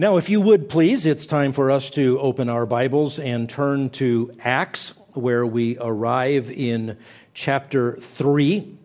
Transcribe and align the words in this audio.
Now, 0.00 0.16
if 0.16 0.30
you 0.30 0.40
would 0.40 0.70
please, 0.70 1.04
it's 1.04 1.26
time 1.26 1.52
for 1.52 1.70
us 1.70 1.90
to 1.90 2.18
open 2.20 2.48
our 2.48 2.64
Bibles 2.64 3.18
and 3.18 3.46
turn 3.46 3.90
to 3.90 4.32
Acts, 4.42 4.94
where 5.12 5.44
we 5.44 5.76
arrive 5.78 6.50
in 6.50 6.96
chapter 7.34 7.96
3. 7.96 8.78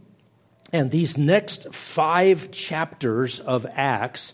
And 0.73 0.91
these 0.91 1.17
next 1.17 1.73
five 1.73 2.51
chapters 2.51 3.39
of 3.39 3.65
Acts 3.75 4.33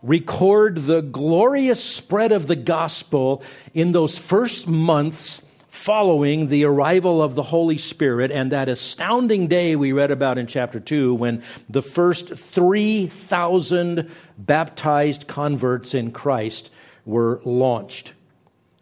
record 0.00 0.76
the 0.84 1.02
glorious 1.02 1.82
spread 1.82 2.30
of 2.30 2.46
the 2.46 2.54
gospel 2.54 3.42
in 3.74 3.90
those 3.90 4.16
first 4.16 4.68
months 4.68 5.41
following 5.72 6.48
the 6.48 6.64
arrival 6.64 7.22
of 7.22 7.34
the 7.34 7.42
Holy 7.42 7.78
Spirit 7.78 8.30
and 8.30 8.52
that 8.52 8.68
astounding 8.68 9.46
day 9.46 9.74
we 9.74 9.90
read 9.90 10.10
about 10.10 10.36
in 10.36 10.46
chapter 10.46 10.78
2 10.78 11.14
when 11.14 11.42
the 11.70 11.80
first 11.80 12.28
3,000 12.28 14.10
baptized 14.36 15.26
converts 15.26 15.94
in 15.94 16.12
Christ 16.12 16.70
were 17.06 17.40
launched. 17.46 18.12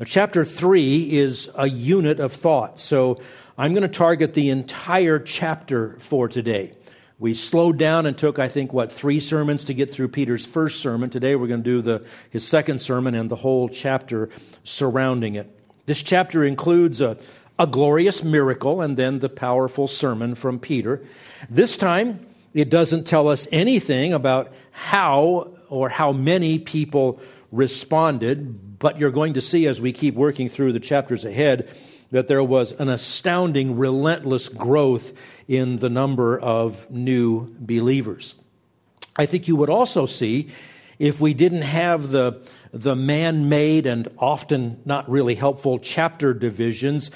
Now, 0.00 0.04
chapter 0.04 0.44
3 0.44 1.12
is 1.12 1.48
a 1.54 1.68
unit 1.68 2.18
of 2.18 2.32
thought, 2.32 2.80
so 2.80 3.20
I'm 3.56 3.72
going 3.72 3.82
to 3.82 3.88
target 3.88 4.34
the 4.34 4.50
entire 4.50 5.20
chapter 5.20 5.96
for 6.00 6.28
today. 6.28 6.72
We 7.20 7.34
slowed 7.34 7.78
down 7.78 8.04
and 8.04 8.18
took, 8.18 8.40
I 8.40 8.48
think, 8.48 8.72
what, 8.72 8.90
three 8.90 9.20
sermons 9.20 9.62
to 9.64 9.74
get 9.74 9.92
through 9.92 10.08
Peter's 10.08 10.44
first 10.44 10.80
sermon. 10.80 11.08
Today 11.08 11.36
we're 11.36 11.46
going 11.46 11.62
to 11.62 11.70
do 11.70 11.82
the, 11.82 12.04
his 12.30 12.46
second 12.46 12.80
sermon 12.80 13.14
and 13.14 13.30
the 13.30 13.36
whole 13.36 13.68
chapter 13.68 14.28
surrounding 14.64 15.36
it. 15.36 15.59
This 15.90 16.02
chapter 16.04 16.44
includes 16.44 17.00
a, 17.00 17.16
a 17.58 17.66
glorious 17.66 18.22
miracle 18.22 18.80
and 18.80 18.96
then 18.96 19.18
the 19.18 19.28
powerful 19.28 19.88
sermon 19.88 20.36
from 20.36 20.60
Peter. 20.60 21.02
This 21.48 21.76
time, 21.76 22.24
it 22.54 22.70
doesn't 22.70 23.08
tell 23.08 23.26
us 23.26 23.48
anything 23.50 24.12
about 24.12 24.52
how 24.70 25.50
or 25.68 25.88
how 25.88 26.12
many 26.12 26.60
people 26.60 27.20
responded, 27.50 28.78
but 28.78 29.00
you're 29.00 29.10
going 29.10 29.34
to 29.34 29.40
see 29.40 29.66
as 29.66 29.80
we 29.80 29.92
keep 29.92 30.14
working 30.14 30.48
through 30.48 30.74
the 30.74 30.78
chapters 30.78 31.24
ahead 31.24 31.76
that 32.12 32.28
there 32.28 32.44
was 32.44 32.70
an 32.70 32.88
astounding, 32.88 33.76
relentless 33.76 34.48
growth 34.48 35.12
in 35.48 35.80
the 35.80 35.90
number 35.90 36.38
of 36.38 36.88
new 36.88 37.52
believers. 37.58 38.36
I 39.16 39.26
think 39.26 39.48
you 39.48 39.56
would 39.56 39.70
also 39.70 40.06
see 40.06 40.50
if 41.00 41.18
we 41.18 41.34
didn't 41.34 41.62
have 41.62 42.10
the 42.10 42.40
the 42.72 42.96
man 42.96 43.48
made 43.48 43.86
and 43.86 44.08
often 44.18 44.80
not 44.84 45.08
really 45.10 45.34
helpful 45.34 45.78
chapter 45.78 46.32
divisions, 46.34 47.10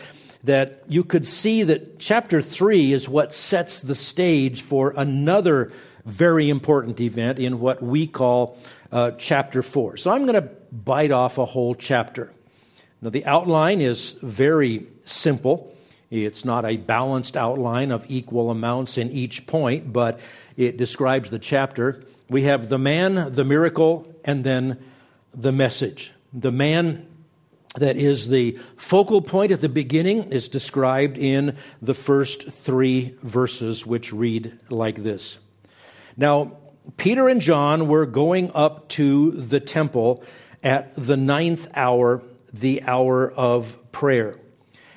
that 0.45 0.83
you 0.89 1.05
could 1.05 1.25
see 1.25 1.63
that 1.63 1.99
chapter 1.99 2.43
3 2.43 2.93
is 2.93 3.09
what 3.09 3.33
sets 3.33 3.81
the 3.81 3.95
stage 3.95 4.63
for 4.63 4.93
another 4.97 5.73
very 6.05 6.51
important 6.51 7.01
event 7.01 7.39
in 7.39 7.61
what 7.61 7.83
we 7.83 8.07
call 8.07 8.59
uh, 8.93 9.13
chapter 9.13 9.63
4. 9.63 9.97
So 9.97 10.13
I'm 10.13 10.27
going 10.27 10.35
to 10.35 10.51
bite 10.71 11.11
off 11.11 11.39
a 11.39 11.47
whole 11.47 11.75
chapter. 11.75 12.33
Now, 13.01 13.11
the 13.11 13.25
outline 13.25 13.81
is 13.81 14.13
very 14.23 14.87
simple. 15.05 15.75
It's 16.11 16.45
not 16.45 16.65
a 16.65 16.77
balanced 16.77 17.37
outline 17.37 17.91
of 17.91 18.05
equal 18.09 18.51
amounts 18.51 18.99
in 18.99 19.11
each 19.11 19.47
point, 19.47 19.93
but 19.93 20.21
it 20.57 20.77
describes 20.77 21.31
the 21.31 21.39
chapter. 21.39 22.05
We 22.29 22.45
have 22.45 22.69
the 22.69 22.79
man, 22.79 23.33
the 23.33 23.45
miracle, 23.45 24.07
and 24.25 24.45
then 24.45 24.79
the 25.35 25.53
message. 25.53 26.13
The 26.33 26.53
man 26.53 27.07
that 27.77 27.97
is 27.97 28.29
the 28.29 28.59
focal 28.77 29.21
point 29.21 29.51
at 29.51 29.61
the 29.61 29.69
beginning 29.69 30.31
is 30.31 30.49
described 30.49 31.19
in 31.19 31.57
the 31.83 31.95
first 31.95 32.51
three 32.51 33.17
verses, 33.23 33.85
which 33.85 34.13
read 34.13 34.57
like 34.71 35.03
this. 35.03 35.39
Now, 36.17 36.59
Peter 36.97 37.29
and 37.29 37.41
John 37.41 37.89
were 37.89 38.07
going 38.07 38.53
up 38.55 38.89
to 38.91 39.33
the 39.33 39.61
temple 39.61 40.23
at 40.63 40.95
the 40.97 41.17
ninth 41.17 41.67
hour, 41.75 42.23
the 42.53 42.83
hour 42.83 43.31
of 43.33 43.79
prayer. 43.91 44.39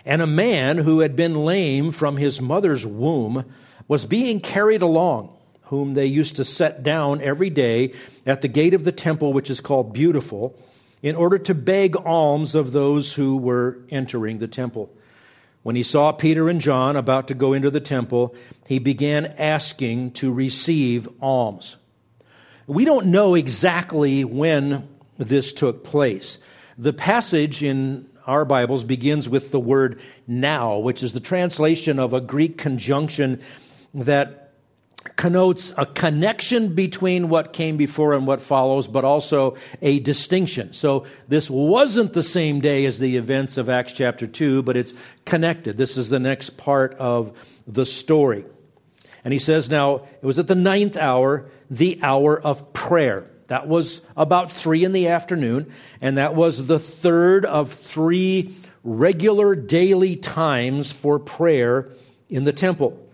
And 0.06 0.22
a 0.22 0.28
man 0.28 0.78
who 0.78 1.00
had 1.00 1.16
been 1.16 1.44
lame 1.44 1.92
from 1.92 2.18
his 2.18 2.40
mother's 2.40 2.86
womb 2.86 3.46
was 3.88 4.06
being 4.06 4.40
carried 4.40 4.82
along 4.82 5.37
whom 5.68 5.94
they 5.94 6.06
used 6.06 6.36
to 6.38 6.46
set 6.46 6.84
down 6.84 7.22
every 7.22 7.50
day 7.50 7.94
at 8.26 8.42
the 8.42 8.48
gate 8.48 8.74
of 8.74 8.84
the 8.84 8.92
temple, 8.92 9.34
which 9.34 9.50
is 9.50 9.62
called 9.62 9.94
Beautiful, 9.94 10.58
in 11.02 11.16
order 11.16 11.38
to 11.38 11.54
beg 11.54 11.96
alms 11.96 12.56
of 12.56 12.72
those 12.72 13.14
who 13.14 13.38
were 13.38 13.80
entering 13.90 14.40
the 14.40 14.48
temple. 14.48 14.90
When 15.64 15.76
he 15.76 15.84
saw 15.84 16.12
Peter 16.14 16.50
and 16.50 16.62
John 16.62 16.96
about 16.96 17.28
to 17.28 17.34
go 17.34 17.54
into 17.54 17.70
the 17.70 17.82
temple, 17.82 18.36
he 18.68 18.80
began 18.80 19.26
asking 19.26 20.12
to 20.12 20.32
receive 20.32 21.10
alms. 21.22 21.76
We 22.68 22.86
don't 22.86 23.08
know 23.08 23.36
exactly 23.36 24.24
when 24.24 24.88
this 25.18 25.54
took 25.54 25.84
place. 25.84 26.38
The 26.78 26.94
passage 26.94 27.64
in 27.64 28.10
our 28.26 28.46
Bibles 28.46 28.84
begins 28.84 29.28
with 29.28 29.52
the 29.52 29.60
word 29.60 30.02
now, 30.28 30.78
which 30.78 31.02
is 31.02 31.14
the 31.14 31.20
translation 31.20 32.00
of 32.00 32.14
a 32.14 32.22
Greek 32.22 32.58
conjunction 32.58 33.42
that 33.94 34.47
connotes 35.16 35.74
a 35.78 35.86
connection 35.86 36.76
between 36.76 37.30
what 37.30 37.54
came 37.54 37.78
before 37.78 38.14
and 38.14 38.28
what 38.28 38.42
follows, 38.42 38.88
but 38.88 39.06
also 39.06 39.56
a 39.82 40.00
distinction. 40.00 40.74
So 40.74 41.06
this 41.28 41.50
wasn't 41.50 42.14
the 42.14 42.24
same 42.24 42.60
day 42.60 42.86
as 42.86 43.00
the 43.00 43.18
events 43.18 43.58
of 43.58 43.70
Acts 43.70 43.94
chapter 43.94 44.28
2, 44.28 44.64
but 44.64 44.76
it's 44.76 44.94
connected. 45.26 45.78
This 45.78 45.98
is 45.98 46.10
the 46.10 46.20
next 46.20 46.58
part 46.58 46.96
of 46.96 47.38
the 47.66 47.86
story. 47.86 48.46
And 49.24 49.34
he 49.34 49.40
says, 49.40 49.70
Now, 49.70 49.96
it 49.96 50.24
was 50.24 50.40
at 50.40 50.48
the 50.48 50.56
ninth 50.56 50.98
hour, 50.98 51.50
the 51.70 52.00
hour 52.02 52.40
of 52.40 52.74
prayer. 52.74 53.30
That 53.48 53.68
was 53.68 54.02
about 54.16 54.52
three 54.52 54.84
in 54.84 54.92
the 54.92 55.08
afternoon, 55.08 55.72
and 56.02 56.18
that 56.18 56.36
was 56.36 56.68
the 56.68 56.80
third 56.80 57.46
of 57.46 57.72
three 57.72 58.54
regular 58.84 59.56
daily 59.56 60.16
times 60.16 60.92
for 60.92 61.20
prayer 61.20 61.90
in 62.30 62.44
the 62.44 62.54
temple. 62.54 63.07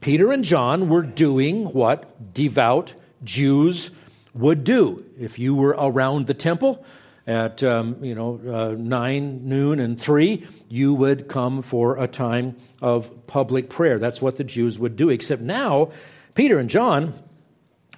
Peter 0.00 0.32
and 0.32 0.44
John 0.44 0.88
were 0.88 1.02
doing 1.02 1.66
what 1.66 2.32
devout 2.32 2.94
Jews 3.22 3.90
would 4.32 4.64
do. 4.64 5.04
If 5.18 5.38
you 5.38 5.54
were 5.54 5.76
around 5.78 6.26
the 6.26 6.34
temple 6.34 6.84
at 7.26 7.62
um, 7.62 8.02
you 8.02 8.14
know 8.14 8.40
uh, 8.46 8.74
nine, 8.78 9.46
noon, 9.46 9.78
and 9.78 10.00
three, 10.00 10.46
you 10.68 10.94
would 10.94 11.28
come 11.28 11.60
for 11.60 11.98
a 11.98 12.08
time 12.08 12.56
of 12.80 13.26
public 13.26 13.68
prayer. 13.68 13.98
That's 13.98 14.22
what 14.22 14.36
the 14.36 14.44
Jews 14.44 14.78
would 14.78 14.96
do. 14.96 15.10
Except 15.10 15.42
now, 15.42 15.90
Peter 16.34 16.58
and 16.58 16.70
John 16.70 17.14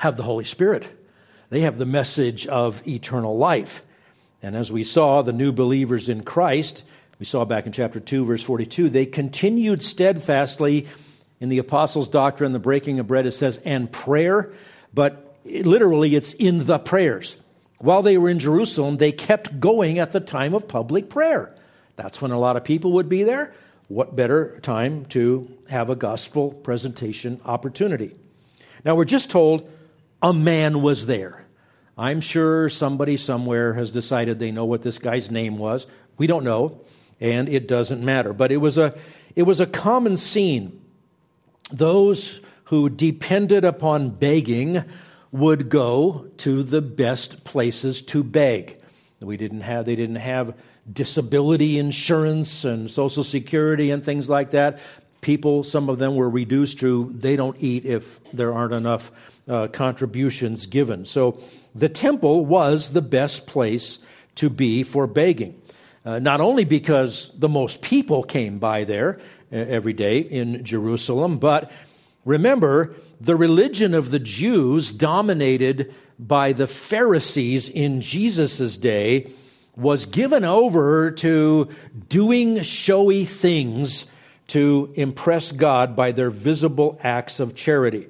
have 0.00 0.16
the 0.16 0.24
Holy 0.24 0.44
Spirit. 0.44 0.90
They 1.50 1.60
have 1.60 1.78
the 1.78 1.86
message 1.86 2.46
of 2.48 2.86
eternal 2.88 3.36
life. 3.36 3.82
And 4.42 4.56
as 4.56 4.72
we 4.72 4.82
saw, 4.82 5.22
the 5.22 5.32
new 5.32 5.52
believers 5.52 6.08
in 6.08 6.24
Christ, 6.24 6.82
we 7.20 7.26
saw 7.26 7.44
back 7.44 7.66
in 7.66 7.72
chapter 7.72 8.00
2, 8.00 8.24
verse 8.24 8.42
42, 8.42 8.88
they 8.88 9.06
continued 9.06 9.82
steadfastly 9.82 10.88
in 11.42 11.48
the 11.48 11.58
apostles' 11.58 12.08
doctrine, 12.08 12.52
the 12.52 12.60
breaking 12.60 13.00
of 13.00 13.08
bread, 13.08 13.26
it 13.26 13.32
says, 13.32 13.58
and 13.64 13.90
prayer, 13.90 14.52
but 14.94 15.36
literally 15.44 16.14
it's 16.14 16.34
in 16.34 16.66
the 16.66 16.78
prayers. 16.78 17.36
While 17.78 18.02
they 18.02 18.16
were 18.16 18.30
in 18.30 18.38
Jerusalem, 18.38 18.98
they 18.98 19.10
kept 19.10 19.58
going 19.58 19.98
at 19.98 20.12
the 20.12 20.20
time 20.20 20.54
of 20.54 20.68
public 20.68 21.10
prayer. 21.10 21.52
That's 21.96 22.22
when 22.22 22.30
a 22.30 22.38
lot 22.38 22.56
of 22.56 22.62
people 22.62 22.92
would 22.92 23.08
be 23.08 23.24
there. 23.24 23.52
What 23.88 24.14
better 24.14 24.60
time 24.60 25.04
to 25.06 25.52
have 25.68 25.90
a 25.90 25.96
gospel 25.96 26.52
presentation 26.52 27.40
opportunity? 27.44 28.14
Now, 28.84 28.94
we're 28.94 29.04
just 29.04 29.28
told 29.28 29.68
a 30.22 30.32
man 30.32 30.80
was 30.80 31.06
there. 31.06 31.44
I'm 31.98 32.20
sure 32.20 32.70
somebody 32.70 33.16
somewhere 33.16 33.74
has 33.74 33.90
decided 33.90 34.38
they 34.38 34.52
know 34.52 34.64
what 34.64 34.82
this 34.82 35.00
guy's 35.00 35.28
name 35.28 35.58
was. 35.58 35.88
We 36.18 36.28
don't 36.28 36.44
know, 36.44 36.82
and 37.18 37.48
it 37.48 37.66
doesn't 37.66 38.00
matter. 38.00 38.32
But 38.32 38.52
it 38.52 38.58
was 38.58 38.78
a, 38.78 38.96
it 39.34 39.42
was 39.42 39.60
a 39.60 39.66
common 39.66 40.16
scene 40.16 40.78
those 41.72 42.40
who 42.64 42.88
depended 42.88 43.64
upon 43.64 44.10
begging 44.10 44.84
would 45.30 45.68
go 45.68 46.28
to 46.36 46.62
the 46.62 46.82
best 46.82 47.44
places 47.44 48.02
to 48.02 48.22
beg. 48.22 48.78
We 49.20 49.36
didn't 49.36 49.62
have, 49.62 49.86
they 49.86 49.96
didn't 49.96 50.16
have 50.16 50.54
disability 50.90 51.78
insurance 51.78 52.64
and 52.64 52.90
social 52.90 53.24
security 53.24 53.90
and 53.90 54.04
things 54.04 54.28
like 54.28 54.50
that. 54.50 54.78
People, 55.20 55.62
some 55.62 55.88
of 55.88 55.98
them 55.98 56.16
were 56.16 56.28
reduced 56.28 56.80
to 56.80 57.12
they 57.14 57.36
don't 57.36 57.56
eat 57.60 57.84
if 57.84 58.20
there 58.32 58.52
aren't 58.52 58.74
enough 58.74 59.12
uh, 59.48 59.68
contributions 59.68 60.66
given. 60.66 61.06
So 61.06 61.40
the 61.74 61.88
temple 61.88 62.44
was 62.44 62.90
the 62.90 63.02
best 63.02 63.46
place 63.46 64.00
to 64.36 64.50
be 64.50 64.82
for 64.82 65.06
begging. 65.06 65.60
Uh, 66.04 66.18
not 66.18 66.40
only 66.40 66.64
because 66.64 67.30
the 67.36 67.48
most 67.48 67.80
people 67.80 68.24
came 68.24 68.58
by 68.58 68.82
there, 68.82 69.20
every 69.52 69.92
day 69.92 70.18
in 70.18 70.64
Jerusalem. 70.64 71.38
But 71.38 71.70
remember, 72.24 72.94
the 73.20 73.36
religion 73.36 73.94
of 73.94 74.10
the 74.10 74.18
Jews, 74.18 74.92
dominated 74.92 75.94
by 76.18 76.52
the 76.52 76.66
Pharisees 76.66 77.68
in 77.68 78.00
Jesus' 78.00 78.76
day, 78.76 79.30
was 79.76 80.06
given 80.06 80.44
over 80.44 81.10
to 81.10 81.68
doing 82.08 82.62
showy 82.62 83.24
things 83.24 84.06
to 84.48 84.92
impress 84.96 85.52
God 85.52 85.96
by 85.96 86.12
their 86.12 86.30
visible 86.30 86.98
acts 87.02 87.40
of 87.40 87.54
charity. 87.54 88.08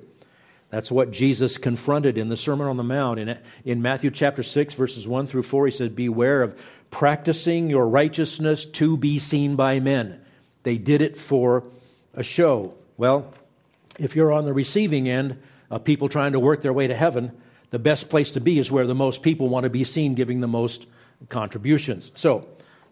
That's 0.70 0.90
what 0.90 1.10
Jesus 1.10 1.58
confronted 1.58 2.16
in 2.16 2.30
the 2.30 2.36
Sermon 2.36 2.66
on 2.66 2.78
the 2.78 2.82
Mount. 2.82 3.20
In, 3.20 3.38
in 3.64 3.82
Matthew 3.82 4.10
chapter 4.10 4.42
6, 4.42 4.72
verses 4.72 5.06
1 5.06 5.26
through 5.26 5.42
4, 5.42 5.66
he 5.66 5.70
said, 5.70 5.94
Beware 5.94 6.42
of 6.42 6.60
practicing 6.90 7.68
your 7.68 7.86
righteousness 7.86 8.64
to 8.64 8.96
be 8.96 9.18
seen 9.18 9.54
by 9.54 9.80
men. 9.80 10.21
They 10.62 10.78
did 10.78 11.02
it 11.02 11.18
for 11.18 11.64
a 12.14 12.22
show. 12.22 12.76
Well, 12.96 13.32
if 13.98 14.16
you're 14.16 14.32
on 14.32 14.44
the 14.44 14.52
receiving 14.52 15.08
end 15.08 15.40
of 15.70 15.84
people 15.84 16.08
trying 16.08 16.32
to 16.32 16.40
work 16.40 16.62
their 16.62 16.72
way 16.72 16.86
to 16.86 16.94
heaven, 16.94 17.32
the 17.70 17.78
best 17.78 18.10
place 18.10 18.30
to 18.32 18.40
be 18.40 18.58
is 18.58 18.70
where 18.70 18.86
the 18.86 18.94
most 18.94 19.22
people 19.22 19.48
want 19.48 19.64
to 19.64 19.70
be 19.70 19.84
seen 19.84 20.14
giving 20.14 20.40
the 20.40 20.48
most 20.48 20.86
contributions. 21.28 22.10
So, 22.14 22.48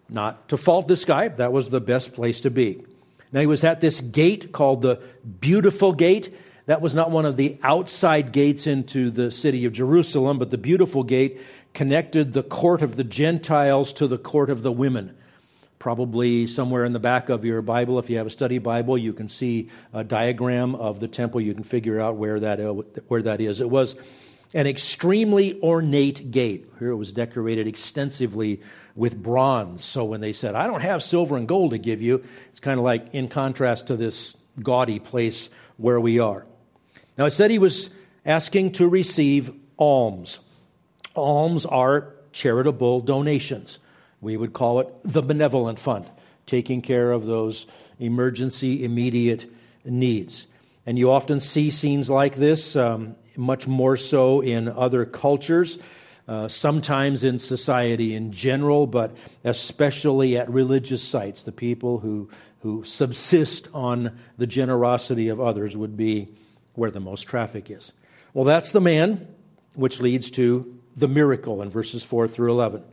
not 0.09 0.49
to 0.49 0.57
fault 0.57 0.87
this 0.87 1.05
guy, 1.05 1.29
that 1.29 1.53
was 1.53 1.69
the 1.69 1.79
best 1.79 2.13
place 2.13 2.41
to 2.41 2.49
be. 2.49 2.83
Now, 3.31 3.39
he 3.39 3.47
was 3.47 3.63
at 3.63 3.79
this 3.79 4.01
gate 4.01 4.51
called 4.51 4.81
the 4.81 5.01
Beautiful 5.39 5.93
Gate. 5.93 6.35
That 6.65 6.81
was 6.81 6.93
not 6.93 7.11
one 7.11 7.25
of 7.25 7.37
the 7.37 7.57
outside 7.63 8.33
gates 8.33 8.67
into 8.67 9.09
the 9.09 9.31
city 9.31 9.65
of 9.65 9.73
Jerusalem, 9.73 10.37
but 10.37 10.51
the 10.51 10.57
beautiful 10.57 11.03
gate 11.03 11.39
connected 11.73 12.33
the 12.33 12.43
court 12.43 12.81
of 12.81 12.97
the 12.97 13.03
Gentiles 13.03 13.93
to 13.93 14.07
the 14.07 14.17
court 14.17 14.49
of 14.49 14.63
the 14.63 14.71
women. 14.71 15.15
Probably 15.81 16.45
somewhere 16.45 16.85
in 16.85 16.93
the 16.93 16.99
back 16.99 17.29
of 17.29 17.43
your 17.43 17.63
Bible, 17.63 17.97
if 17.97 18.07
you 18.07 18.17
have 18.17 18.27
a 18.27 18.29
study 18.29 18.59
Bible, 18.59 18.99
you 18.99 19.13
can 19.13 19.27
see 19.27 19.71
a 19.91 20.03
diagram 20.03 20.75
of 20.75 20.99
the 20.99 21.07
temple. 21.07 21.41
You 21.41 21.55
can 21.55 21.63
figure 21.63 21.99
out 21.99 22.17
where 22.17 22.39
that, 22.39 22.61
uh, 22.61 22.73
where 23.07 23.23
that 23.23 23.41
is. 23.41 23.61
It 23.61 23.69
was 23.71 23.95
an 24.53 24.67
extremely 24.67 25.59
ornate 25.59 26.29
gate. 26.29 26.69
Here 26.77 26.91
it 26.91 26.97
was 26.97 27.11
decorated 27.11 27.65
extensively 27.65 28.61
with 28.95 29.17
bronze. 29.23 29.83
So 29.83 30.05
when 30.05 30.21
they 30.21 30.33
said, 30.33 30.53
I 30.53 30.67
don't 30.67 30.81
have 30.81 31.01
silver 31.01 31.35
and 31.35 31.47
gold 31.47 31.71
to 31.71 31.79
give 31.79 31.99
you, 31.99 32.23
it's 32.51 32.59
kind 32.59 32.77
of 32.77 32.83
like 32.83 33.07
in 33.13 33.27
contrast 33.27 33.87
to 33.87 33.95
this 33.97 34.35
gaudy 34.61 34.99
place 34.99 35.49
where 35.77 35.99
we 35.99 36.19
are. 36.19 36.45
Now, 37.17 37.25
I 37.25 37.29
said 37.29 37.49
he 37.49 37.57
was 37.57 37.89
asking 38.23 38.73
to 38.73 38.87
receive 38.87 39.51
alms. 39.79 40.41
Alms 41.15 41.65
are 41.65 42.13
charitable 42.33 42.99
donations. 42.99 43.79
We 44.21 44.37
would 44.37 44.53
call 44.53 44.79
it 44.79 44.87
the 45.03 45.21
benevolent 45.21 45.79
fund, 45.79 46.05
taking 46.45 46.81
care 46.81 47.11
of 47.11 47.25
those 47.25 47.65
emergency, 47.99 48.83
immediate 48.83 49.51
needs. 49.83 50.47
And 50.85 50.97
you 50.97 51.11
often 51.11 51.39
see 51.39 51.71
scenes 51.71 52.09
like 52.09 52.35
this, 52.35 52.75
um, 52.75 53.15
much 53.35 53.67
more 53.67 53.97
so 53.97 54.41
in 54.41 54.67
other 54.67 55.05
cultures, 55.05 55.77
uh, 56.27 56.47
sometimes 56.47 57.23
in 57.23 57.37
society 57.37 58.15
in 58.15 58.31
general, 58.31 58.87
but 58.87 59.15
especially 59.43 60.37
at 60.37 60.49
religious 60.49 61.03
sites. 61.03 61.43
The 61.43 61.51
people 61.51 61.99
who, 61.99 62.29
who 62.59 62.83
subsist 62.83 63.67
on 63.73 64.19
the 64.37 64.47
generosity 64.47 65.29
of 65.29 65.41
others 65.41 65.75
would 65.75 65.97
be 65.97 66.29
where 66.73 66.91
the 66.91 66.99
most 66.99 67.23
traffic 67.23 67.69
is. 67.69 67.93
Well, 68.33 68.45
that's 68.45 68.71
the 68.71 68.81
man, 68.81 69.27
which 69.73 69.99
leads 69.99 70.31
to 70.31 70.79
the 70.95 71.07
miracle 71.07 71.61
in 71.61 71.69
verses 71.69 72.03
4 72.03 72.27
through 72.27 72.51
11. 72.51 72.83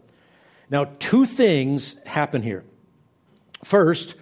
Now, 0.70 0.90
two 0.98 1.24
things 1.26 1.96
happen 2.04 2.42
here. 2.42 2.64
First, 3.64 4.14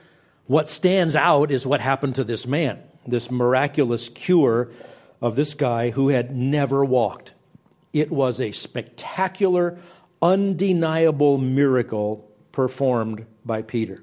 what 0.46 0.68
stands 0.68 1.16
out 1.16 1.50
is 1.50 1.66
what 1.66 1.80
happened 1.80 2.14
to 2.16 2.24
this 2.24 2.46
man, 2.46 2.82
this 3.06 3.30
miraculous 3.30 4.08
cure 4.08 4.70
of 5.20 5.34
this 5.36 5.54
guy 5.54 5.90
who 5.90 6.08
had 6.08 6.36
never 6.36 6.84
walked. 6.84 7.32
It 7.92 8.10
was 8.10 8.40
a 8.40 8.52
spectacular, 8.52 9.78
undeniable 10.22 11.38
miracle 11.38 12.30
performed 12.52 13.26
by 13.44 13.62
Peter. 13.62 14.02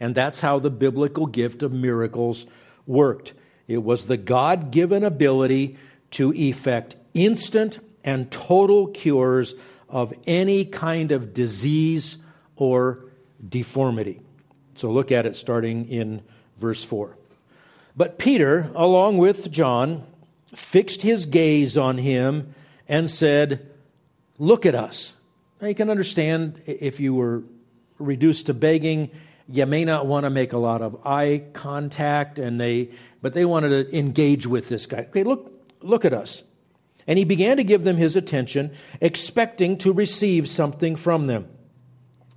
And 0.00 0.14
that's 0.14 0.40
how 0.40 0.58
the 0.58 0.70
biblical 0.70 1.26
gift 1.26 1.62
of 1.62 1.72
miracles 1.72 2.46
worked. 2.86 3.34
It 3.66 3.82
was 3.82 4.06
the 4.06 4.16
God 4.16 4.70
given 4.70 5.04
ability 5.04 5.76
to 6.12 6.32
effect 6.32 6.96
instant 7.14 7.78
and 8.02 8.30
total 8.30 8.88
cures 8.88 9.54
of 9.88 10.12
any 10.26 10.64
kind 10.64 11.12
of 11.12 11.32
disease 11.32 12.16
or 12.56 13.04
deformity. 13.46 14.20
So 14.74 14.90
look 14.90 15.10
at 15.10 15.26
it 15.26 15.34
starting 15.34 15.88
in 15.88 16.22
verse 16.56 16.84
4. 16.84 17.16
But 17.96 18.18
Peter, 18.18 18.70
along 18.74 19.18
with 19.18 19.50
John, 19.50 20.04
fixed 20.54 21.02
his 21.02 21.26
gaze 21.26 21.76
on 21.76 21.98
him 21.98 22.54
and 22.88 23.10
said, 23.10 23.68
Look 24.38 24.64
at 24.66 24.76
us. 24.76 25.14
Now 25.60 25.66
you 25.66 25.74
can 25.74 25.90
understand 25.90 26.62
if 26.66 27.00
you 27.00 27.12
were 27.12 27.42
reduced 27.98 28.46
to 28.46 28.54
begging, 28.54 29.10
you 29.48 29.66
may 29.66 29.84
not 29.84 30.06
want 30.06 30.24
to 30.24 30.30
make 30.30 30.52
a 30.52 30.58
lot 30.58 30.80
of 30.80 31.04
eye 31.04 31.42
contact, 31.52 32.38
and 32.38 32.60
they 32.60 32.90
but 33.20 33.32
they 33.32 33.44
wanted 33.44 33.70
to 33.70 33.98
engage 33.98 34.46
with 34.46 34.68
this 34.68 34.86
guy. 34.86 35.06
Okay, 35.08 35.24
look, 35.24 35.52
look 35.80 36.04
at 36.04 36.12
us. 36.12 36.44
And 37.08 37.18
he 37.18 37.24
began 37.24 37.56
to 37.56 37.64
give 37.64 37.84
them 37.84 37.96
his 37.96 38.16
attention, 38.16 38.70
expecting 39.00 39.78
to 39.78 39.92
receive 39.92 40.46
something 40.46 40.94
from 40.94 41.26
them. 41.26 41.48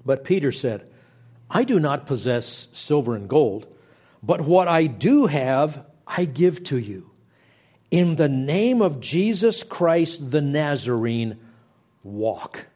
But 0.05 0.23
Peter 0.23 0.53
said, 0.53 0.89
I 1.49 1.65
do 1.65 1.77
not 1.77 2.07
possess 2.07 2.69
silver 2.71 3.13
and 3.13 3.27
gold, 3.27 3.67
but 4.23 4.39
what 4.39 4.69
I 4.69 4.87
do 4.87 5.25
have, 5.25 5.85
I 6.07 6.23
give 6.23 6.63
to 6.65 6.77
you. 6.77 7.11
In 7.91 8.15
the 8.15 8.29
name 8.29 8.81
of 8.81 9.01
Jesus 9.01 9.61
Christ 9.61 10.31
the 10.31 10.41
Nazarene, 10.41 11.37
walk. 12.01 12.67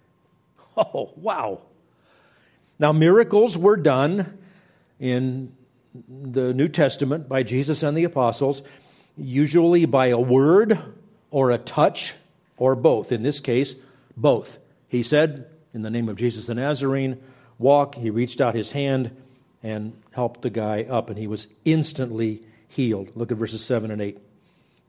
Oh, 0.77 1.13
wow. 1.15 1.61
Now, 2.79 2.91
miracles 2.91 3.57
were 3.57 3.77
done 3.77 4.37
in 4.99 5.55
the 6.09 6.53
New 6.53 6.67
Testament 6.67 7.29
by 7.29 7.43
Jesus 7.43 7.81
and 7.81 7.95
the 7.97 8.03
apostles, 8.03 8.61
usually 9.15 9.85
by 9.85 10.07
a 10.07 10.19
word 10.19 10.77
or 11.35 11.51
a 11.51 11.57
touch 11.57 12.13
or 12.55 12.77
both. 12.77 13.11
In 13.11 13.21
this 13.21 13.41
case, 13.41 13.75
both. 14.15 14.57
He 14.87 15.03
said, 15.03 15.49
In 15.73 15.81
the 15.81 15.89
name 15.89 16.07
of 16.07 16.15
Jesus 16.15 16.47
the 16.47 16.55
Nazarene, 16.55 17.21
walk. 17.59 17.95
He 17.95 18.09
reached 18.09 18.39
out 18.39 18.55
his 18.55 18.71
hand 18.71 19.11
and 19.61 20.01
helped 20.11 20.43
the 20.43 20.49
guy 20.49 20.83
up, 20.83 21.09
and 21.09 21.19
he 21.19 21.27
was 21.27 21.49
instantly 21.65 22.41
healed. 22.69 23.11
Look 23.15 23.33
at 23.33 23.37
verses 23.37 23.65
7 23.65 23.91
and 23.91 24.01
8. 24.01 24.17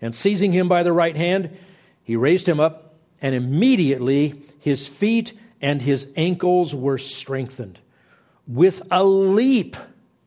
And 0.00 0.14
seizing 0.14 0.52
him 0.52 0.68
by 0.68 0.84
the 0.84 0.92
right 0.92 1.16
hand, 1.16 1.58
he 2.04 2.14
raised 2.14 2.48
him 2.48 2.60
up, 2.60 2.94
and 3.20 3.34
immediately 3.34 4.40
his 4.60 4.86
feet 4.86 5.32
and 5.60 5.82
his 5.82 6.06
ankles 6.14 6.76
were 6.76 6.98
strengthened. 6.98 7.80
With 8.46 8.86
a 8.92 9.02
leap, 9.02 9.76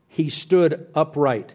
he 0.10 0.30
stood 0.30 0.86
upright. 0.94 1.54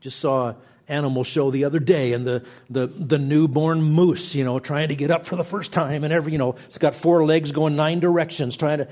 Just 0.00 0.20
saw 0.20 0.54
animal 0.88 1.24
show 1.24 1.50
the 1.50 1.64
other 1.64 1.78
day, 1.78 2.12
and 2.12 2.26
the, 2.26 2.44
the, 2.70 2.86
the 2.86 3.18
newborn 3.18 3.82
moose, 3.82 4.34
you 4.34 4.44
know, 4.44 4.58
trying 4.58 4.88
to 4.88 4.96
get 4.96 5.10
up 5.10 5.26
for 5.26 5.36
the 5.36 5.44
first 5.44 5.72
time, 5.72 6.04
and 6.04 6.12
every, 6.12 6.32
you 6.32 6.38
know, 6.38 6.56
it's 6.66 6.78
got 6.78 6.94
four 6.94 7.24
legs 7.24 7.52
going 7.52 7.76
nine 7.76 8.00
directions, 8.00 8.56
trying 8.56 8.78
to. 8.78 8.88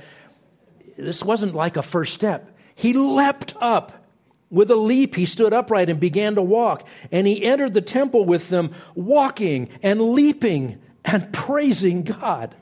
This 0.96 1.22
wasn't 1.22 1.55
like 1.55 1.76
a 1.76 1.82
first 1.82 2.15
step. 2.15 2.56
He 2.74 2.93
leapt 2.93 3.55
up. 3.60 4.05
With 4.48 4.70
a 4.70 4.76
leap, 4.76 5.17
he 5.17 5.26
stood 5.26 5.53
upright 5.53 5.91
and 5.91 5.98
began 5.98 6.36
to 6.36 6.43
walk. 6.43 6.86
And 7.10 7.26
he 7.26 7.44
entered 7.44 7.74
the 7.74 7.81
temple 7.81 8.24
with 8.24 8.48
them, 8.48 8.72
walking 8.94 9.69
and 9.82 10.00
leaping 10.00 10.81
and 11.05 11.32
praising 11.32 12.05
God. 12.05 12.55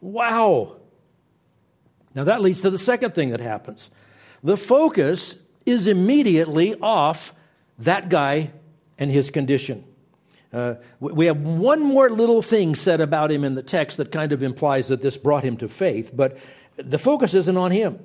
Wow. 0.00 0.76
Now 2.14 2.24
that 2.24 2.40
leads 2.40 2.62
to 2.62 2.70
the 2.70 2.78
second 2.78 3.14
thing 3.14 3.30
that 3.30 3.40
happens. 3.40 3.90
The 4.42 4.56
focus 4.56 5.36
is 5.66 5.86
immediately 5.86 6.74
off 6.80 7.34
that 7.78 8.08
guy 8.08 8.50
and 9.00 9.10
his 9.10 9.30
condition. 9.30 9.84
Uh, 10.52 10.74
we 11.00 11.26
have 11.26 11.40
one 11.40 11.80
more 11.80 12.10
little 12.10 12.42
thing 12.42 12.74
said 12.74 13.00
about 13.00 13.30
him 13.32 13.44
in 13.44 13.54
the 13.54 13.62
text 13.62 13.96
that 13.96 14.12
kind 14.12 14.32
of 14.32 14.42
implies 14.42 14.88
that 14.88 15.00
this 15.00 15.16
brought 15.16 15.44
him 15.44 15.56
to 15.56 15.68
faith, 15.68 16.10
but 16.14 16.38
the 16.76 16.98
focus 16.98 17.34
isn't 17.34 17.56
on 17.56 17.70
him. 17.70 17.98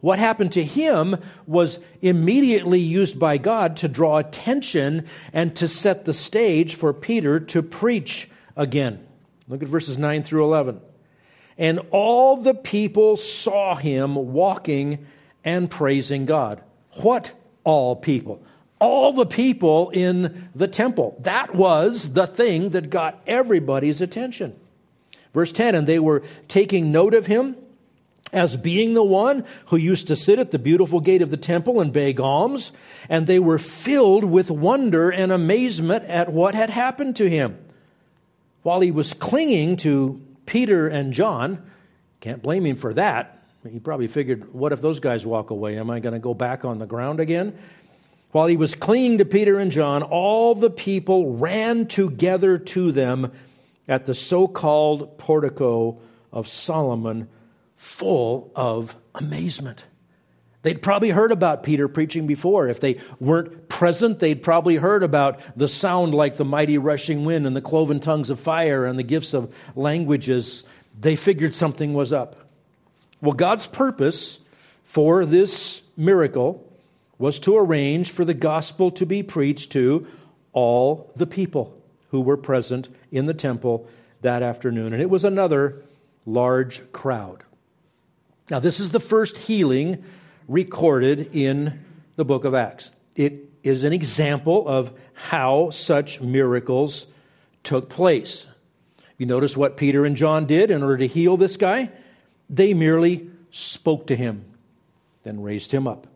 What 0.00 0.18
happened 0.18 0.52
to 0.52 0.64
him 0.64 1.16
was 1.46 1.78
immediately 2.00 2.80
used 2.80 3.18
by 3.18 3.36
God 3.36 3.76
to 3.78 3.88
draw 3.88 4.16
attention 4.16 5.06
and 5.32 5.54
to 5.56 5.68
set 5.68 6.06
the 6.06 6.14
stage 6.14 6.74
for 6.74 6.94
Peter 6.94 7.38
to 7.38 7.62
preach 7.62 8.30
again. 8.56 9.06
Look 9.46 9.62
at 9.62 9.68
verses 9.68 9.98
9 9.98 10.22
through 10.22 10.44
11. 10.44 10.80
And 11.58 11.80
all 11.90 12.38
the 12.38 12.54
people 12.54 13.18
saw 13.18 13.74
him 13.74 14.14
walking 14.14 15.06
and 15.44 15.70
praising 15.70 16.24
God. 16.24 16.62
What 17.02 17.32
all 17.62 17.94
people? 17.94 18.42
All 18.80 19.12
the 19.12 19.26
people 19.26 19.90
in 19.90 20.48
the 20.54 20.68
temple. 20.68 21.16
That 21.20 21.54
was 21.54 22.12
the 22.12 22.26
thing 22.26 22.70
that 22.70 22.90
got 22.90 23.22
everybody's 23.26 24.00
attention. 24.00 24.58
Verse 25.34 25.52
10 25.52 25.74
And 25.74 25.86
they 25.86 25.98
were 25.98 26.22
taking 26.48 26.90
note 26.90 27.14
of 27.14 27.26
him 27.26 27.56
as 28.32 28.56
being 28.56 28.94
the 28.94 29.02
one 29.02 29.44
who 29.66 29.76
used 29.76 30.06
to 30.06 30.16
sit 30.16 30.38
at 30.38 30.50
the 30.50 30.58
beautiful 30.58 31.00
gate 31.00 31.22
of 31.22 31.30
the 31.30 31.36
temple 31.36 31.80
and 31.80 31.92
beg 31.92 32.20
alms, 32.20 32.72
and 33.08 33.26
they 33.26 33.38
were 33.38 33.58
filled 33.58 34.24
with 34.24 34.50
wonder 34.50 35.10
and 35.10 35.32
amazement 35.32 36.04
at 36.04 36.32
what 36.32 36.54
had 36.54 36.70
happened 36.70 37.16
to 37.16 37.28
him. 37.28 37.58
While 38.62 38.80
he 38.80 38.90
was 38.90 39.14
clinging 39.14 39.78
to 39.78 40.22
Peter 40.46 40.86
and 40.88 41.12
John, 41.12 41.70
can't 42.20 42.42
blame 42.42 42.64
him 42.66 42.76
for 42.76 42.94
that, 42.94 43.40
he 43.68 43.78
probably 43.78 44.06
figured, 44.06 44.54
what 44.54 44.72
if 44.72 44.80
those 44.80 45.00
guys 45.00 45.26
walk 45.26 45.50
away? 45.50 45.76
Am 45.76 45.90
I 45.90 46.00
going 46.00 46.14
to 46.14 46.18
go 46.18 46.32
back 46.32 46.64
on 46.64 46.78
the 46.78 46.86
ground 46.86 47.20
again? 47.20 47.58
While 48.32 48.46
he 48.46 48.56
was 48.56 48.74
clinging 48.74 49.18
to 49.18 49.24
Peter 49.24 49.58
and 49.58 49.72
John, 49.72 50.02
all 50.02 50.54
the 50.54 50.70
people 50.70 51.34
ran 51.34 51.86
together 51.86 52.58
to 52.58 52.92
them 52.92 53.32
at 53.88 54.06
the 54.06 54.14
so 54.14 54.46
called 54.46 55.18
portico 55.18 55.98
of 56.32 56.46
Solomon, 56.46 57.28
full 57.76 58.52
of 58.54 58.94
amazement. 59.16 59.84
They'd 60.62 60.82
probably 60.82 61.10
heard 61.10 61.32
about 61.32 61.62
Peter 61.62 61.88
preaching 61.88 62.26
before. 62.26 62.68
If 62.68 62.80
they 62.80 63.00
weren't 63.18 63.68
present, 63.68 64.18
they'd 64.18 64.42
probably 64.42 64.76
heard 64.76 65.02
about 65.02 65.40
the 65.56 65.68
sound 65.68 66.14
like 66.14 66.36
the 66.36 66.44
mighty 66.44 66.78
rushing 66.78 67.24
wind 67.24 67.46
and 67.46 67.56
the 67.56 67.62
cloven 67.62 67.98
tongues 67.98 68.30
of 68.30 68.38
fire 68.38 68.84
and 68.84 68.98
the 68.98 69.02
gifts 69.02 69.34
of 69.34 69.52
languages. 69.74 70.64
They 71.00 71.16
figured 71.16 71.54
something 71.54 71.94
was 71.94 72.12
up. 72.12 72.36
Well, 73.22 73.32
God's 73.32 73.66
purpose 73.66 74.38
for 74.84 75.24
this 75.24 75.82
miracle 75.96 76.69
was 77.20 77.38
to 77.38 77.56
arrange 77.56 78.10
for 78.10 78.24
the 78.24 78.34
gospel 78.34 78.90
to 78.90 79.04
be 79.04 79.22
preached 79.22 79.70
to 79.72 80.06
all 80.54 81.12
the 81.14 81.26
people 81.26 81.78
who 82.08 82.22
were 82.22 82.38
present 82.38 82.88
in 83.12 83.26
the 83.26 83.34
temple 83.34 83.86
that 84.22 84.42
afternoon. 84.42 84.94
And 84.94 85.02
it 85.02 85.10
was 85.10 85.22
another 85.22 85.82
large 86.24 86.90
crowd. 86.92 87.44
Now, 88.50 88.58
this 88.58 88.80
is 88.80 88.90
the 88.90 88.98
first 88.98 89.36
healing 89.36 90.02
recorded 90.48 91.36
in 91.36 91.84
the 92.16 92.24
book 92.24 92.44
of 92.44 92.54
Acts. 92.54 92.90
It 93.14 93.50
is 93.62 93.84
an 93.84 93.92
example 93.92 94.66
of 94.66 94.90
how 95.12 95.68
such 95.68 96.22
miracles 96.22 97.06
took 97.62 97.90
place. 97.90 98.46
You 99.18 99.26
notice 99.26 99.58
what 99.58 99.76
Peter 99.76 100.06
and 100.06 100.16
John 100.16 100.46
did 100.46 100.70
in 100.70 100.82
order 100.82 100.96
to 100.96 101.06
heal 101.06 101.36
this 101.36 101.58
guy? 101.58 101.90
They 102.48 102.72
merely 102.72 103.28
spoke 103.50 104.06
to 104.06 104.16
him, 104.16 104.46
then 105.22 105.42
raised 105.42 105.70
him 105.70 105.86
up. 105.86 106.06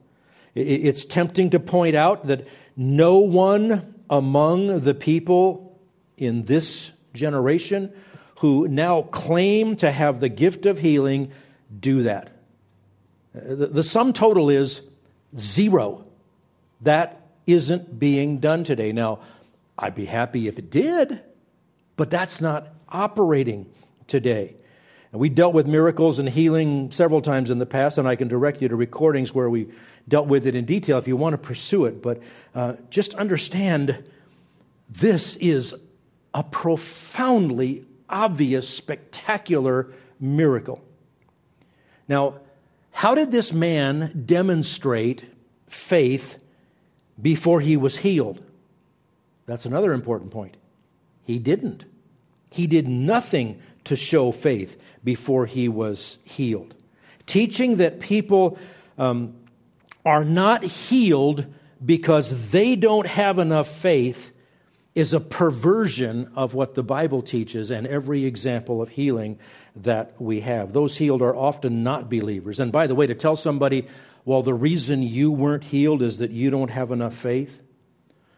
It's 0.55 1.05
tempting 1.05 1.51
to 1.51 1.61
point 1.61 1.97
out 1.97 2.27
that 2.29 2.47
no 2.77 3.19
one 3.19 3.95
among 4.09 4.81
the 4.81 4.95
people 4.95 5.79
in 6.17 6.45
this 6.45 6.93
generation 7.13 7.93
who 8.39 8.69
now 8.69 9.03
claim 9.03 9.77
to 9.77 9.91
have 9.91 10.21
the 10.21 10.29
gift 10.29 10.67
of 10.67 10.79
healing 10.79 11.33
do 11.81 12.03
that. 12.03 12.31
Uh, 13.35 13.55
the, 13.55 13.67
the 13.67 13.83
sum 13.83 14.13
total 14.13 14.51
is 14.51 14.81
zero. 15.37 16.05
That 16.83 17.21
isn't 17.47 17.99
being 17.99 18.39
done 18.39 18.65
today. 18.65 18.93
Now, 18.93 19.21
I'd 19.79 19.95
be 19.95 20.05
happy 20.05 20.47
if 20.47 20.59
it 20.59 20.71
did, 20.71 21.21
but 21.97 22.11
that's 22.11 22.41
not 22.41 22.69
operating 22.89 23.67
today. 24.07 24.57
And 25.11 25.21
we 25.21 25.29
dealt 25.29 25.55
with 25.55 25.67
miracles 25.67 26.19
and 26.19 26.29
healing 26.29 26.91
several 26.91 27.23
times 27.23 27.51
in 27.51 27.59
the 27.59 27.67
past, 27.67 27.99
and 27.99 28.07
I 28.07 28.17
can 28.17 28.29
direct 28.29 28.61
you 28.63 28.69
to 28.69 28.77
recordings 28.77 29.35
where 29.35 29.49
we 29.49 29.69
dealt 30.09 30.27
with 30.27 30.47
it 30.47 30.55
in 30.55 30.65
detail 30.65 30.99
if 30.99 31.09
you 31.09 31.17
want 31.17 31.33
to 31.33 31.39
pursue 31.39 31.85
it. 31.87 32.03
But 32.03 32.23
uh, 32.55 32.75
just 32.91 33.15
understand 33.15 34.11
this 34.89 35.37
is 35.37 35.75
a 36.33 36.43
profoundly 36.43 37.85
obvious, 38.09 38.69
spectacular 38.69 39.93
miracle. 40.21 40.83
Now, 42.09 42.41
how 42.91 43.15
did 43.15 43.33
this 43.33 43.53
man 43.53 44.25
demonstrate 44.27 45.25
faith 45.69 46.43
before 47.21 47.61
he 47.61 47.77
was 47.77 47.99
healed? 47.99 48.43
That's 49.47 49.67
another 49.67 49.93
important 49.93 50.31
point. 50.31 50.57
He 51.25 51.39
didn't. 51.39 51.85
He 52.51 52.67
did 52.67 52.87
nothing 52.87 53.61
to 53.85 53.97
show 53.97 54.33
faith 54.33 54.81
before 55.03 55.47
he 55.47 55.69
was 55.69 56.19
healed. 56.25 56.75
Teaching 57.27 57.77
that 57.79 58.01
people 58.01 58.59
um, 58.97 59.35
are 60.05 60.25
not 60.25 60.63
healed 60.63 61.47
because 61.85 62.51
they 62.51 62.77
don't 62.77 63.07
have 63.07 63.39
enough 63.39 63.69
faith 63.69 64.33
is 64.95 65.13
a 65.13 65.21
perversion 65.21 66.31
of 66.37 66.55
what 66.55 66.75
the 66.75 66.83
Bible 66.83 67.21
teaches 67.21 67.71
and 67.71 67.87
every 67.87 68.25
example 68.25 68.81
of 68.81 68.91
healing 68.91 69.39
that 69.77 70.21
we 70.21 70.41
have. 70.41 70.73
Those 70.73 70.97
healed 70.97 71.21
are 71.21 71.35
often 71.35 71.83
not 71.83 72.09
believers. 72.09 72.61
And 72.61 72.71
by 72.71 72.87
the 72.87 72.95
way, 72.95 73.07
to 73.09 73.15
tell 73.15 73.35
somebody, 73.35 73.89
well, 74.25 74.43
the 74.43 74.55
reason 74.55 75.03
you 75.03 75.33
weren't 75.33 75.65
healed 75.65 76.01
is 76.01 76.19
that 76.19 76.31
you 76.31 76.51
don't 76.51 76.71
have 76.71 76.93
enough 76.93 77.15
faith, 77.15 77.63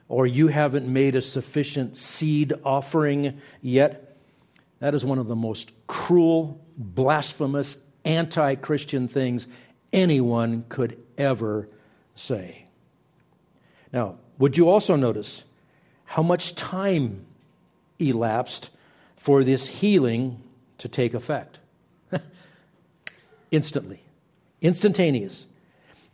or 0.08 0.26
you 0.26 0.48
haven't 0.48 0.88
made 0.88 1.14
a 1.14 1.22
sufficient 1.22 1.98
seed 1.98 2.54
offering 2.64 3.40
yet, 3.60 4.16
that 4.78 4.94
is 4.94 5.04
one 5.04 5.18
of 5.18 5.26
the 5.26 5.36
most 5.36 5.72
cruel, 5.86 6.64
blasphemous, 6.76 7.76
anti 8.04 8.54
Christian 8.54 9.08
things 9.08 9.46
anyone 9.92 10.64
could 10.68 10.96
ever 11.18 11.68
say. 12.14 12.64
Now, 13.92 14.16
would 14.38 14.56
you 14.56 14.68
also 14.68 14.96
notice 14.96 15.44
how 16.04 16.22
much 16.22 16.54
time 16.54 17.26
elapsed 17.98 18.70
for 19.16 19.44
this 19.44 19.66
healing 19.66 20.42
to 20.78 20.88
take 20.88 21.14
effect? 21.14 21.58
Instantly, 23.50 24.00
instantaneous. 24.60 25.46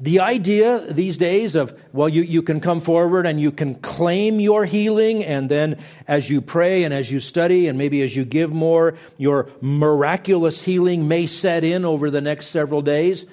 The 0.01 0.21
idea 0.21 0.93
these 0.93 1.17
days 1.17 1.55
of, 1.55 1.79
well, 1.93 2.09
you, 2.09 2.23
you 2.23 2.43
can 2.43 2.61
come 2.61 2.81
forward 2.81 3.25
and 3.25 3.41
you 3.41 3.53
can 3.53 3.77
claim 3.77 4.41
your 4.41 4.65
healing, 4.65 5.25
and 5.25 5.49
then 5.49 5.79
as 6.09 6.29
you 6.29 6.41
pray 6.41 6.83
and 6.83 6.93
as 6.93 7.13
you 7.13 7.21
study 7.21 7.69
and 7.69 7.79
maybe 7.79 8.03
as 8.03 8.17
you 8.17 8.25
give 8.25 8.51
more, 8.51 8.95
your 9.17 9.49
miraculous 9.61 10.63
healing 10.63 11.07
may 11.07 11.29
set 11.29 11.63
in 11.63 11.85
over 11.85 12.11
the 12.11 12.21
next 12.21 12.49
several 12.49 12.83
days 12.83 13.27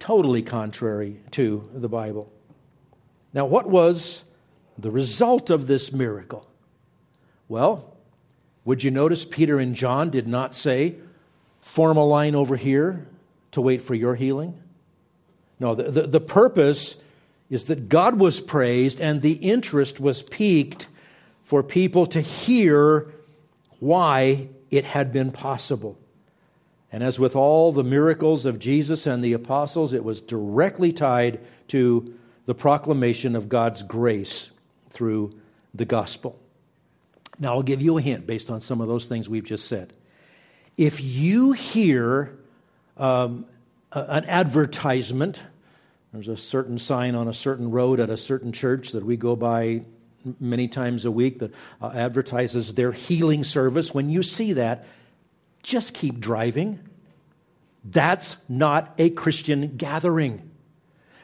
totally 0.00 0.42
contrary 0.42 1.20
to 1.30 1.68
the 1.72 1.88
Bible. 1.88 2.32
Now, 3.32 3.46
what 3.46 3.68
was 3.68 4.24
the 4.76 4.90
result 4.90 5.50
of 5.50 5.68
this 5.68 5.92
miracle? 5.92 6.48
Well, 7.48 7.96
would 8.64 8.82
you 8.82 8.90
notice 8.90 9.24
Peter 9.24 9.60
and 9.60 9.74
John 9.74 10.10
did 10.10 10.26
not 10.26 10.54
say, 10.54 10.96
form 11.60 11.96
a 11.96 12.04
line 12.04 12.34
over 12.34 12.56
here 12.56 13.06
to 13.52 13.60
wait 13.60 13.82
for 13.82 13.94
your 13.94 14.14
healing? 14.14 14.60
No, 15.60 15.74
the, 15.74 15.90
the, 15.90 16.06
the 16.06 16.20
purpose 16.20 16.96
is 17.50 17.66
that 17.66 17.88
God 17.88 18.18
was 18.18 18.40
praised 18.40 19.00
and 19.00 19.20
the 19.20 19.34
interest 19.34 20.00
was 20.00 20.22
piqued 20.22 20.88
for 21.44 21.62
people 21.62 22.06
to 22.06 22.20
hear 22.20 23.12
why 23.80 24.48
it 24.70 24.84
had 24.84 25.12
been 25.12 25.30
possible. 25.30 25.98
And 26.92 27.04
as 27.04 27.18
with 27.18 27.36
all 27.36 27.72
the 27.72 27.84
miracles 27.84 28.46
of 28.46 28.58
Jesus 28.58 29.06
and 29.06 29.22
the 29.22 29.32
apostles, 29.32 29.92
it 29.92 30.02
was 30.02 30.20
directly 30.20 30.92
tied 30.92 31.40
to 31.68 32.14
the 32.46 32.54
proclamation 32.54 33.36
of 33.36 33.48
God's 33.48 33.82
grace 33.82 34.50
through 34.88 35.32
the 35.74 35.84
gospel. 35.84 36.38
Now, 37.38 37.54
I'll 37.54 37.62
give 37.62 37.80
you 37.80 37.96
a 37.96 38.02
hint 38.02 38.26
based 38.26 38.50
on 38.50 38.60
some 38.60 38.80
of 38.80 38.88
those 38.88 39.06
things 39.06 39.28
we've 39.28 39.44
just 39.44 39.68
said. 39.68 39.92
If 40.76 41.00
you 41.00 41.52
hear 41.52 42.36
um, 42.96 43.46
an 43.92 44.24
advertisement, 44.24 45.42
there's 46.12 46.28
a 46.28 46.36
certain 46.36 46.78
sign 46.78 47.14
on 47.14 47.28
a 47.28 47.34
certain 47.34 47.70
road 47.70 48.00
at 48.00 48.10
a 48.10 48.16
certain 48.16 48.52
church 48.52 48.92
that 48.92 49.04
we 49.04 49.16
go 49.16 49.36
by 49.36 49.82
many 50.38 50.68
times 50.68 51.04
a 51.04 51.10
week 51.10 51.38
that 51.38 51.52
uh, 51.80 51.92
advertises 51.94 52.74
their 52.74 52.92
healing 52.92 53.44
service. 53.44 53.94
When 53.94 54.10
you 54.10 54.22
see 54.22 54.54
that, 54.54 54.86
just 55.62 55.94
keep 55.94 56.20
driving. 56.20 56.80
That's 57.84 58.36
not 58.48 58.94
a 58.98 59.10
Christian 59.10 59.76
gathering. 59.76 60.50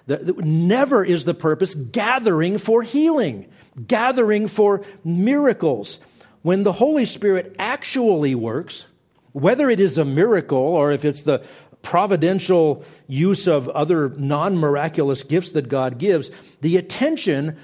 The, 0.07 0.19
the, 0.19 0.33
never 0.43 1.05
is 1.05 1.25
the 1.25 1.35
purpose 1.35 1.75
gathering 1.75 2.59
for 2.59 2.83
healing, 2.83 3.49
gathering 3.87 4.49
for 4.49 4.83
miracles. 5.05 5.99
When 6.43 6.63
the 6.63 6.73
Holy 6.73 7.07
Spirit 7.07 7.57
actually 7.59 8.35
works, 8.35 8.87
whether 9.33 9.69
it 9.69 9.81
is 9.81 9.99
a 9.99 10.05
miracle 10.05 10.59
or 10.59 10.93
if 10.93 11.05
it's 11.05 11.23
the 11.23 11.45
providential 11.83 12.85
use 13.07 13.47
of 13.47 13.69
other 13.69 14.09
non 14.11 14.57
miraculous 14.57 15.23
gifts 15.25 15.51
that 15.53 15.69
God 15.69 15.99
gives, 15.99 16.31
the 16.61 16.77
attention 16.77 17.57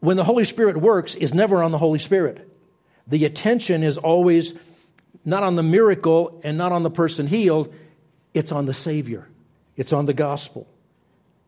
when 0.00 0.16
the 0.16 0.24
Holy 0.24 0.44
Spirit 0.44 0.78
works 0.78 1.14
is 1.14 1.32
never 1.32 1.62
on 1.62 1.70
the 1.70 1.78
Holy 1.78 1.98
Spirit. 1.98 2.50
The 3.06 3.24
attention 3.26 3.82
is 3.82 3.98
always 3.98 4.54
not 5.24 5.42
on 5.42 5.56
the 5.56 5.62
miracle 5.62 6.40
and 6.44 6.58
not 6.58 6.72
on 6.72 6.82
the 6.82 6.90
person 6.90 7.26
healed, 7.26 7.72
it's 8.32 8.52
on 8.52 8.66
the 8.66 8.74
Savior, 8.74 9.28
it's 9.76 9.92
on 9.92 10.06
the 10.06 10.14
gospel. 10.14 10.66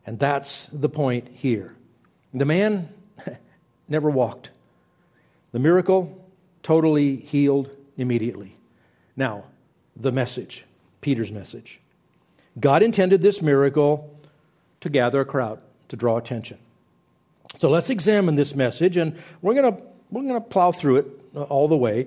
And 0.07 0.19
that's 0.19 0.67
the 0.73 0.89
point 0.89 1.29
here. 1.35 1.75
The 2.33 2.45
man 2.45 2.89
never 3.89 4.09
walked. 4.09 4.51
The 5.53 5.59
miracle 5.59 6.25
totally 6.63 7.17
healed 7.17 7.77
immediately. 7.97 8.57
Now, 9.17 9.45
the 9.97 10.13
message, 10.13 10.65
Peter's 11.01 11.33
message. 11.33 11.81
God 12.59 12.83
intended 12.83 13.21
this 13.21 13.43
miracle 13.43 14.15
to 14.81 14.89
gather 14.89 15.21
a 15.21 15.25
crowd, 15.25 15.63
to 15.89 15.97
draw 15.97 16.17
attention. 16.17 16.59
So 17.59 17.71
let's 17.71 17.91
examine 17.91 18.37
this 18.37 18.55
message, 18.55 18.97
and 18.97 19.19
we're 19.41 19.55
going 19.55 19.75
to 19.75 19.83
we're 20.11 20.23
going 20.23 20.35
to 20.35 20.41
plow 20.41 20.71
through 20.71 20.97
it 20.97 21.07
all 21.35 21.69
the 21.69 21.77
way. 21.77 22.07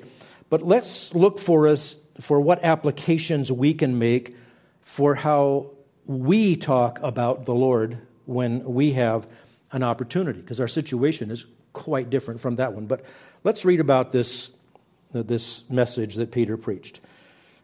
But 0.50 0.64
let's 0.64 1.14
look 1.14 1.40
for 1.40 1.68
us 1.68 1.96
for 2.20 2.40
what 2.42 2.64
applications 2.64 3.52
we 3.52 3.74
can 3.74 4.00
make 4.00 4.36
for 4.82 5.16
how 5.16 5.72
we 6.06 6.56
talk 6.56 7.00
about 7.04 7.46
the 7.46 7.54
Lord 7.54 8.00
when 8.26 8.64
we 8.64 8.94
have 8.94 9.28
an 9.72 9.84
opportunity 9.84 10.42
because 10.42 10.60
our 10.60 10.68
situation 10.68 11.30
is 11.30 11.46
quite 11.74 12.10
different 12.10 12.42
from 12.42 12.56
that 12.56 12.74
one. 12.74 12.88
But 12.88 13.06
let's 13.44 13.64
read 13.64 13.80
about 13.80 14.12
this, 14.12 14.50
this 15.12 15.64
message 15.70 16.16
that 16.16 16.32
Peter 16.32 16.58
preached. 16.58 17.00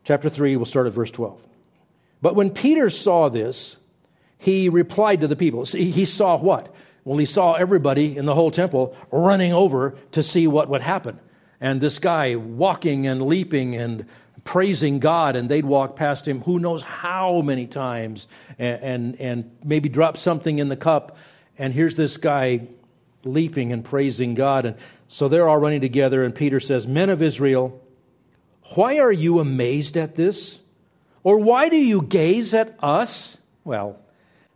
Chapter 0.03 0.29
3, 0.29 0.55
we'll 0.55 0.65
start 0.65 0.85
at 0.85 0.93
verse 0.93 1.09
12. 1.11 1.41
But 2.21 2.35
when 2.35 2.51
Peter 2.51 2.91
saw 2.91 3.29
this, 3.29 3.77
he 4.37 4.69
replied 4.69 5.21
to 5.21 5.27
the 5.27 5.35
people. 5.35 5.65
He 5.65 6.05
saw 6.05 6.37
what? 6.37 6.73
Well, 7.03 7.17
he 7.17 7.25
saw 7.25 7.53
everybody 7.53 8.15
in 8.15 8.25
the 8.25 8.35
whole 8.35 8.51
temple 8.51 8.95
running 9.11 9.53
over 9.53 9.95
to 10.11 10.21
see 10.21 10.47
what 10.47 10.69
would 10.69 10.81
happen. 10.81 11.19
And 11.61 11.79
this 11.79 11.99
guy 11.99 12.35
walking 12.35 13.07
and 13.07 13.21
leaping 13.21 13.75
and 13.75 14.05
praising 14.43 14.99
God, 14.99 15.35
and 15.35 15.49
they'd 15.49 15.65
walk 15.65 15.95
past 15.95 16.27
him 16.27 16.41
who 16.41 16.59
knows 16.59 16.81
how 16.81 17.41
many 17.41 17.65
times 17.65 18.27
and, 18.59 18.81
and, 18.81 19.21
and 19.21 19.57
maybe 19.63 19.89
drop 19.89 20.17
something 20.17 20.59
in 20.59 20.69
the 20.69 20.77
cup. 20.77 21.17
And 21.57 21.73
here's 21.73 21.95
this 21.95 22.17
guy 22.17 22.67
leaping 23.23 23.73
and 23.73 23.83
praising 23.83 24.35
God. 24.35 24.65
And 24.65 24.77
so 25.07 25.27
they're 25.27 25.47
all 25.47 25.57
running 25.57 25.81
together, 25.81 26.23
and 26.23 26.33
Peter 26.33 26.59
says, 26.59 26.87
Men 26.87 27.09
of 27.09 27.21
Israel, 27.21 27.81
why 28.75 28.99
are 28.99 29.11
you 29.11 29.39
amazed 29.39 29.97
at 29.97 30.15
this? 30.15 30.59
Or 31.23 31.39
why 31.39 31.69
do 31.69 31.77
you 31.77 32.03
gaze 32.03 32.53
at 32.53 32.75
us? 32.81 33.37
Well, 33.63 33.99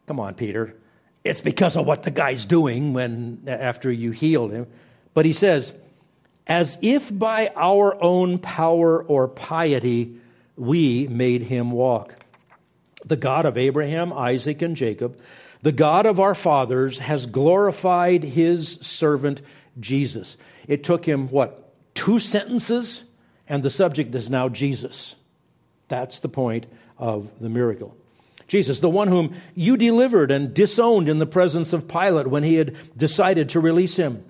come 0.07 0.19
on, 0.19 0.35
Peter. 0.35 0.75
It's 1.23 1.41
because 1.41 1.75
of 1.75 1.85
what 1.85 2.03
the 2.03 2.11
guy's 2.11 2.45
doing 2.45 2.93
when 2.93 3.43
after 3.47 3.91
you 3.91 4.11
healed 4.11 4.51
him. 4.51 4.67
But 5.13 5.25
he 5.25 5.33
says, 5.33 5.73
as 6.49 6.79
if 6.81 7.17
by 7.17 7.51
our 7.55 8.01
own 8.03 8.39
power 8.39 9.03
or 9.03 9.27
piety 9.27 10.17
we 10.57 11.07
made 11.07 11.43
him 11.43 11.71
walk. 11.71 12.15
The 13.05 13.15
God 13.15 13.45
of 13.45 13.57
Abraham, 13.57 14.11
Isaac, 14.11 14.61
and 14.61 14.75
Jacob, 14.75 15.17
the 15.61 15.71
God 15.71 16.05
of 16.05 16.19
our 16.19 16.35
fathers, 16.35 16.99
has 16.99 17.27
glorified 17.27 18.23
his 18.23 18.79
servant 18.81 19.41
Jesus. 19.79 20.35
It 20.67 20.83
took 20.83 21.05
him, 21.05 21.29
what, 21.29 21.71
two 21.93 22.19
sentences? 22.19 23.03
And 23.47 23.63
the 23.63 23.69
subject 23.69 24.13
is 24.15 24.29
now 24.29 24.49
Jesus. 24.49 25.15
That's 25.87 26.19
the 26.19 26.29
point 26.29 26.65
of 26.97 27.39
the 27.39 27.49
miracle. 27.49 27.95
Jesus, 28.47 28.79
the 28.79 28.89
one 28.89 29.07
whom 29.07 29.35
you 29.53 29.77
delivered 29.77 30.31
and 30.31 30.53
disowned 30.53 31.09
in 31.09 31.19
the 31.19 31.25
presence 31.25 31.73
of 31.73 31.87
Pilate 31.87 32.27
when 32.27 32.43
he 32.43 32.55
had 32.55 32.75
decided 32.97 33.49
to 33.49 33.59
release 33.59 33.95
him. 33.95 34.25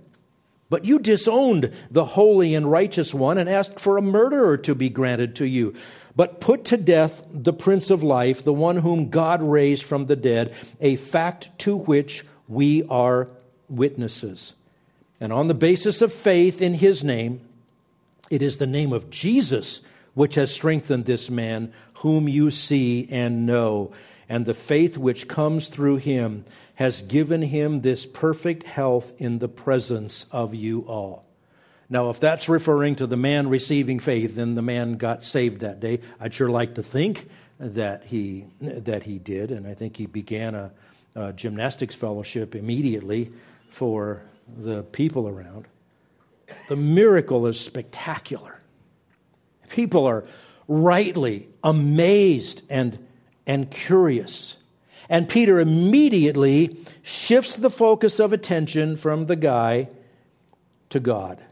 But 0.69 0.85
you 0.85 0.99
disowned 0.99 1.73
the 1.89 2.05
holy 2.05 2.53
and 2.53 2.69
righteous 2.69 3.13
one 3.13 3.37
and 3.37 3.49
asked 3.49 3.79
for 3.79 3.97
a 3.97 4.03
murderer 4.03 4.57
to 4.59 4.75
be 4.75 4.89
granted 4.89 5.35
to 5.37 5.45
you. 5.45 5.73
But 6.15 6.39
put 6.39 6.65
to 6.65 6.77
death 6.77 7.23
the 7.31 7.53
Prince 7.53 7.89
of 7.89 8.03
Life, 8.03 8.43
the 8.43 8.53
one 8.53 8.77
whom 8.77 9.09
God 9.09 9.41
raised 9.41 9.83
from 9.83 10.05
the 10.05 10.15
dead, 10.15 10.53
a 10.79 10.95
fact 10.95 11.49
to 11.59 11.75
which 11.75 12.23
we 12.47 12.83
are 12.83 13.29
witnesses. 13.67 14.53
And 15.19 15.33
on 15.33 15.47
the 15.47 15.53
basis 15.53 16.01
of 16.01 16.13
faith 16.13 16.61
in 16.61 16.73
his 16.73 17.03
name, 17.03 17.41
it 18.29 18.41
is 18.41 18.57
the 18.57 18.67
name 18.67 18.93
of 18.93 19.09
Jesus 19.09 19.81
which 20.13 20.35
has 20.35 20.53
strengthened 20.53 21.05
this 21.05 21.29
man, 21.29 21.73
whom 21.95 22.27
you 22.27 22.51
see 22.51 23.07
and 23.09 23.45
know. 23.45 23.91
And 24.27 24.45
the 24.45 24.53
faith 24.53 24.97
which 24.97 25.27
comes 25.27 25.67
through 25.67 25.97
him 25.97 26.45
has 26.79 27.01
given 27.01 27.41
him 27.41 27.81
this 27.81 28.05
perfect 28.05 28.63
health 28.63 29.11
in 29.17 29.39
the 29.39 29.49
presence 29.49 30.25
of 30.31 30.55
you 30.55 30.79
all. 30.87 31.25
Now, 31.89 32.09
if 32.09 32.21
that's 32.21 32.47
referring 32.47 32.95
to 32.95 33.05
the 33.05 33.17
man 33.17 33.49
receiving 33.49 33.99
faith, 33.99 34.35
then 34.35 34.55
the 34.55 34.61
man 34.61 34.93
got 34.93 35.21
saved 35.25 35.59
that 35.59 35.81
day. 35.81 35.99
I'd 36.21 36.33
sure 36.33 36.49
like 36.49 36.75
to 36.75 36.81
think 36.81 37.27
that 37.59 38.05
he, 38.05 38.45
that 38.61 39.03
he 39.03 39.19
did, 39.19 39.51
and 39.51 39.67
I 39.67 39.73
think 39.73 39.97
he 39.97 40.05
began 40.05 40.55
a, 40.55 40.71
a 41.15 41.33
gymnastics 41.33 41.95
fellowship 41.95 42.55
immediately 42.55 43.29
for 43.69 44.21
the 44.57 44.83
people 44.83 45.27
around. 45.27 45.65
The 46.69 46.77
miracle 46.77 47.45
is 47.47 47.59
spectacular. 47.59 48.57
People 49.67 50.05
are 50.05 50.23
rightly 50.69 51.49
amazed 51.61 52.61
and, 52.69 53.05
and 53.45 53.69
curious. 53.69 54.55
And 55.09 55.27
Peter 55.27 55.59
immediately 55.59 56.77
shifts 57.01 57.55
the 57.55 57.71
focus 57.71 58.19
of 58.19 58.31
attention 58.31 58.95
from 58.95 59.25
the 59.25 59.35
guy 59.35 59.89
to 60.89 60.99
God. 60.99 61.43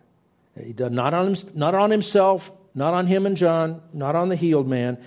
He 0.64 0.74
does 0.74 0.92
not 0.92 1.14
on, 1.14 1.36
not 1.56 1.74
on 1.74 1.92
himself, 1.92 2.52
not 2.76 2.94
on 2.94 3.08
him 3.08 3.26
and 3.26 3.36
John, 3.36 3.82
not 3.94 4.16
on 4.16 4.30
the 4.30 4.36
healed 4.36 4.68
man. 4.68 4.98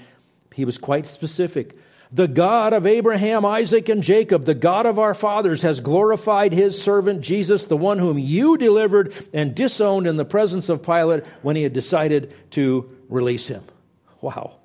He 0.52 0.64
was 0.64 0.78
quite 0.78 1.06
specific. 1.06 1.76
The 2.12 2.26
God 2.26 2.72
of 2.72 2.86
Abraham, 2.86 3.44
Isaac, 3.44 3.88
and 3.88 4.02
Jacob, 4.02 4.44
the 4.44 4.54
God 4.54 4.84
of 4.84 4.98
our 4.98 5.14
fathers, 5.14 5.62
has 5.62 5.78
glorified 5.78 6.52
his 6.52 6.80
servant 6.80 7.20
Jesus, 7.20 7.66
the 7.66 7.76
one 7.76 8.00
whom 8.00 8.18
you 8.18 8.58
delivered 8.58 9.14
and 9.32 9.54
disowned 9.54 10.08
in 10.08 10.16
the 10.16 10.24
presence 10.24 10.68
of 10.68 10.82
Pilate 10.82 11.24
when 11.42 11.54
he 11.54 11.62
had 11.62 11.72
decided 11.72 12.34
to 12.50 12.96
release 13.08 13.46
him. 13.46 13.62
Wow. 14.20 14.56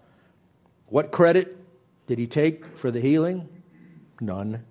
What 0.87 1.11
credit 1.11 1.55
did 2.07 2.17
he 2.17 2.25
take 2.25 2.65
for 2.77 2.89
the 2.89 2.99
healing? 2.99 3.47
None. 4.19 4.63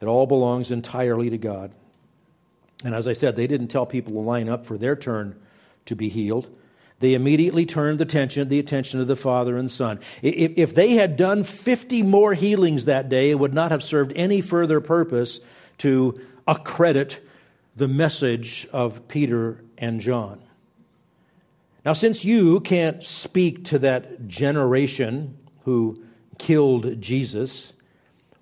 It 0.00 0.06
all 0.06 0.26
belongs 0.26 0.70
entirely 0.70 1.30
to 1.30 1.38
God. 1.38 1.72
And 2.84 2.94
as 2.94 3.08
I 3.08 3.12
said, 3.12 3.34
they 3.34 3.46
didn't 3.46 3.68
tell 3.68 3.86
people 3.86 4.12
to 4.12 4.20
line 4.20 4.48
up 4.48 4.64
for 4.64 4.78
their 4.78 4.94
turn 4.94 5.38
to 5.86 5.96
be 5.96 6.08
healed. 6.08 6.48
They 7.00 7.14
immediately 7.14 7.64
turned 7.64 7.98
the 7.98 8.04
attention, 8.04 8.48
the 8.48 8.58
attention 8.58 9.00
of 9.00 9.06
the 9.06 9.16
Father 9.16 9.56
and 9.56 9.70
Son. 9.70 10.00
If, 10.22 10.52
if 10.56 10.74
they 10.74 10.94
had 10.94 11.16
done 11.16 11.44
50 11.44 12.02
more 12.02 12.34
healings 12.34 12.86
that 12.86 13.08
day, 13.08 13.30
it 13.30 13.38
would 13.38 13.54
not 13.54 13.70
have 13.70 13.84
served 13.84 14.12
any 14.16 14.40
further 14.40 14.80
purpose 14.80 15.40
to 15.78 16.20
accredit 16.46 17.20
the 17.76 17.88
message 17.88 18.66
of 18.72 19.06
Peter 19.06 19.62
and 19.76 20.00
John. 20.00 20.42
Now, 21.84 21.92
since 21.92 22.24
you 22.24 22.60
can't 22.60 23.02
speak 23.02 23.64
to 23.66 23.78
that 23.78 24.26
generation 24.26 25.38
who 25.64 26.02
killed 26.36 27.00
Jesus, 27.00 27.72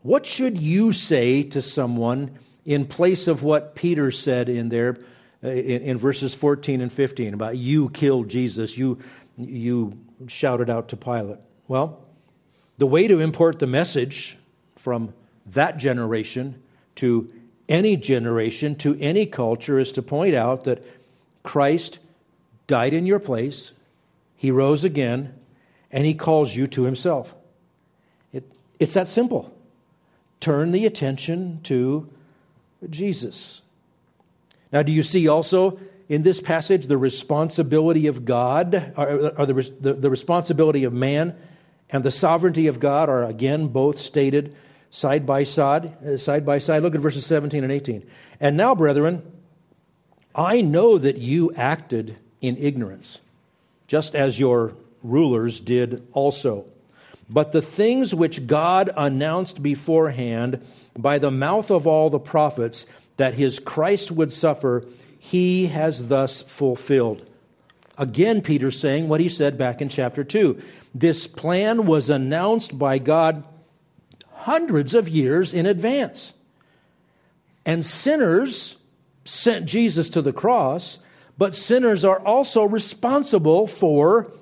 what 0.07 0.25
should 0.25 0.57
you 0.57 0.92
say 0.92 1.42
to 1.42 1.61
someone 1.61 2.38
in 2.64 2.87
place 2.87 3.27
of 3.27 3.42
what 3.42 3.75
Peter 3.75 4.12
said 4.12 4.49
in 4.49 4.69
there 4.69 4.97
uh, 5.42 5.49
in, 5.49 5.83
in 5.83 5.99
verses 5.99 6.33
14 6.33 6.81
and 6.81 6.92
15 6.92 7.35
about 7.35 7.57
you 7.57 7.90
killed 7.90 8.29
Jesus, 8.29 8.79
you, 8.79 9.01
you 9.37 9.99
shouted 10.29 10.71
out 10.71 10.88
to 10.90 10.97
Pilate? 10.97 11.40
Well, 11.66 12.05
the 12.79 12.87
way 12.87 13.09
to 13.09 13.19
import 13.19 13.59
the 13.59 13.66
message 13.66 14.38
from 14.77 15.12
that 15.47 15.77
generation 15.77 16.62
to 16.97 17.29
any 17.69 17.97
generation, 17.97 18.77
to 18.77 18.97
any 19.01 19.27
culture, 19.27 19.81
is 19.81 19.90
to 19.92 20.03
point 20.03 20.37
out 20.37 20.64
that 20.64 20.85
Christ 21.42 21.99
died 22.69 22.95
in 22.95 23.07
your 23.07 23.19
place, 23.19 23.73
he 24.37 24.53
rose 24.53 24.85
again, 24.85 25.35
and 25.90 26.07
he 26.07 26.14
calls 26.14 26.55
you 26.55 26.69
to 26.69 26.85
himself. 26.85 27.35
It, 28.33 28.45
it's 28.79 28.95
that 28.95 29.09
simple. 29.09 29.56
Turn 30.40 30.72
the 30.72 30.87
attention 30.87 31.61
to 31.64 32.09
Jesus. 32.88 33.62
Now, 34.72 34.83
do 34.83 34.92
you 34.92 35.03
see 35.03 35.29
also 35.29 35.79
in 36.09 36.22
this 36.22 36.40
passage 36.40 36.87
the 36.87 36.99
responsibility 36.99 38.07
of 38.07 38.25
God, 38.25 38.92
or, 38.96 39.33
or 39.38 39.46
the, 39.46 39.72
the, 39.81 39.92
the 39.94 40.11
responsibility 40.11 40.85
of 40.85 40.92
man 40.92 41.35
and 41.90 42.05
the 42.05 42.11
sovereignty 42.11 42.66
of 42.66 42.81
God 42.81 43.09
are 43.09 43.25
again 43.25 43.68
both 43.68 43.99
stated 43.99 44.55
side 44.90 45.27
by 45.27 45.44
side, 45.44 45.96
uh, 46.05 46.16
side 46.16 46.44
by 46.44 46.59
side. 46.59 46.83
Look 46.83 46.94
at 46.94 47.01
verses 47.01 47.27
17 47.27 47.62
and 47.62 47.72
18. 47.72 48.07
And 48.40 48.57
now, 48.57 48.75
brethren, 48.75 49.22
I 50.35 50.61
know 50.61 50.99
that 50.99 51.18
you 51.18 51.53
acted 51.55 52.20
in 52.40 52.57
ignorance, 52.57 53.20
just 53.87 54.14
as 54.14 54.38
your 54.38 54.75
rulers 55.03 55.61
did 55.61 56.07
also. 56.12 56.66
But 57.29 57.53
the 57.53 57.62
things 57.62 58.15
which 58.15 58.47
God 58.47 58.91
announced 58.97 59.62
beforehand 59.62 60.65
by 60.97 61.19
the 61.19 61.31
mouth 61.31 61.71
of 61.71 61.87
all 61.87 62.11
the 62.11 62.21
prophets 62.21 62.87
that 63.17 63.35
his 63.35 63.59
Christ 63.59 64.12
would 64.12 64.33
suffer, 64.33 64.85
he 65.19 65.67
has 65.67 66.09
thus 66.09 66.43
fulfilled. 66.43 67.29
Again, 67.99 68.43
Peter 68.43 68.71
saying 68.71 69.09
what 69.09 69.21
he 69.21 69.29
said 69.29 69.59
back 69.59 69.81
in 69.81 69.89
chapter 69.89 70.23
2. 70.23 70.61
This 70.95 71.27
plan 71.27 71.87
was 71.87 72.11
announced 72.11 72.79
by 72.79 72.99
God 72.99 73.43
hundreds 74.31 74.95
of 74.95 75.09
years 75.09 75.53
in 75.53 75.67
advance. 75.67 76.35
And 77.65 77.85
sinners 77.85 78.77
sent 79.25 79.67
Jesus 79.67 80.09
to 80.11 80.23
the 80.23 80.33
cross 80.33 80.99
but 81.39 81.55
sinners 81.55 82.05
are 82.05 82.21
also 82.21 82.65
responsible 82.65 83.67
for 83.67 84.33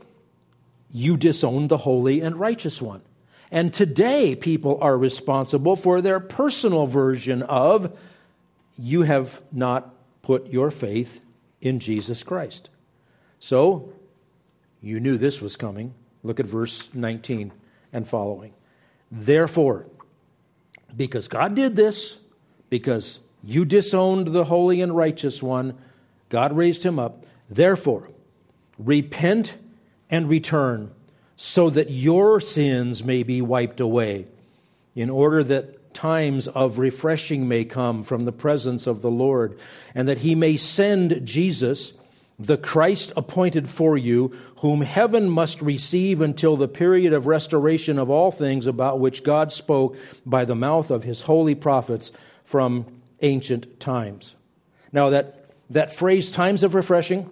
you 0.95 1.17
disowned 1.17 1.69
the 1.69 1.79
holy 1.79 2.21
and 2.21 2.37
righteous 2.37 2.81
one. 2.81 3.03
And 3.51 3.75
today, 3.75 4.37
people 4.37 4.79
are 4.81 4.97
responsible 4.97 5.75
for 5.75 6.01
their 6.01 6.21
personal 6.21 6.87
version 6.87 7.43
of 7.43 7.99
you 8.79 9.03
have 9.03 9.43
not 9.51 9.93
put 10.23 10.47
your 10.47 10.71
faith 10.71 11.21
in 11.61 11.81
Jesus 11.81 12.23
Christ. 12.23 12.71
So, 13.41 13.93
you 14.81 15.01
knew 15.01 15.19
this 15.19 15.41
was 15.41 15.57
coming. 15.57 15.95
Look 16.23 16.39
at 16.39 16.47
verse 16.47 16.89
19 16.95 17.53
and 17.93 18.07
following. 18.07 18.55
Therefore, 19.11 19.87
because 20.97 21.27
God 21.27 21.57
did 21.57 21.75
this, 21.75 22.19
because 22.71 23.19
you 23.43 23.65
disowned 23.65 24.29
the 24.29 24.45
holy 24.45 24.81
and 24.81 24.95
righteous 24.95 25.43
one. 25.43 25.77
God 26.29 26.57
raised 26.57 26.85
him 26.85 27.01
up. 27.01 27.27
Therefore, 27.51 28.11
repent 28.79 29.57
and 30.11 30.29
return 30.29 30.91
so 31.37 31.71
that 31.71 31.91
your 31.91 32.41
sins 32.41 33.05
may 33.05 33.23
be 33.23 33.43
wiped 33.43 33.81
away, 33.81 34.27
in 34.95 35.11
order 35.11 35.43
that 35.43 35.93
times 35.95 36.49
of 36.49 36.79
refreshing 36.79 37.49
may 37.49 37.65
come 37.65 38.03
from 38.03 38.25
the 38.25 38.33
presence 38.33 38.87
of 38.87 39.03
the 39.03 39.11
Lord, 39.11 39.59
and 39.95 40.09
that 40.09 40.19
he 40.19 40.35
may 40.35 40.57
send 40.57 41.25
Jesus, 41.25 41.93
the 42.39 42.57
Christ 42.57 43.13
appointed 43.17 43.69
for 43.69 43.97
you, 43.97 44.37
whom 44.59 44.81
heaven 44.81 45.29
must 45.29 45.63
receive 45.63 46.21
until 46.21 46.57
the 46.57 46.69
period 46.69 47.13
of 47.13 47.27
restoration 47.27 47.99
of 47.99 48.11
all 48.11 48.31
things 48.31 48.67
about 48.67 49.01
which 49.01 49.25
God 49.25 49.53
spoke 49.53 49.97
by 50.27 50.45
the 50.45 50.57
mouth 50.57 50.91
of 50.91 51.05
his 51.05 51.23
holy 51.23 51.55
prophets 51.55 52.13
from 52.45 52.87
ancient 53.23 53.81
times. 53.81 54.37
Now, 54.93 55.11
that, 55.11 55.51
that 55.71 55.95
phrase, 55.95 56.31
times 56.31 56.63
of 56.63 56.75
refreshing, 56.75 57.31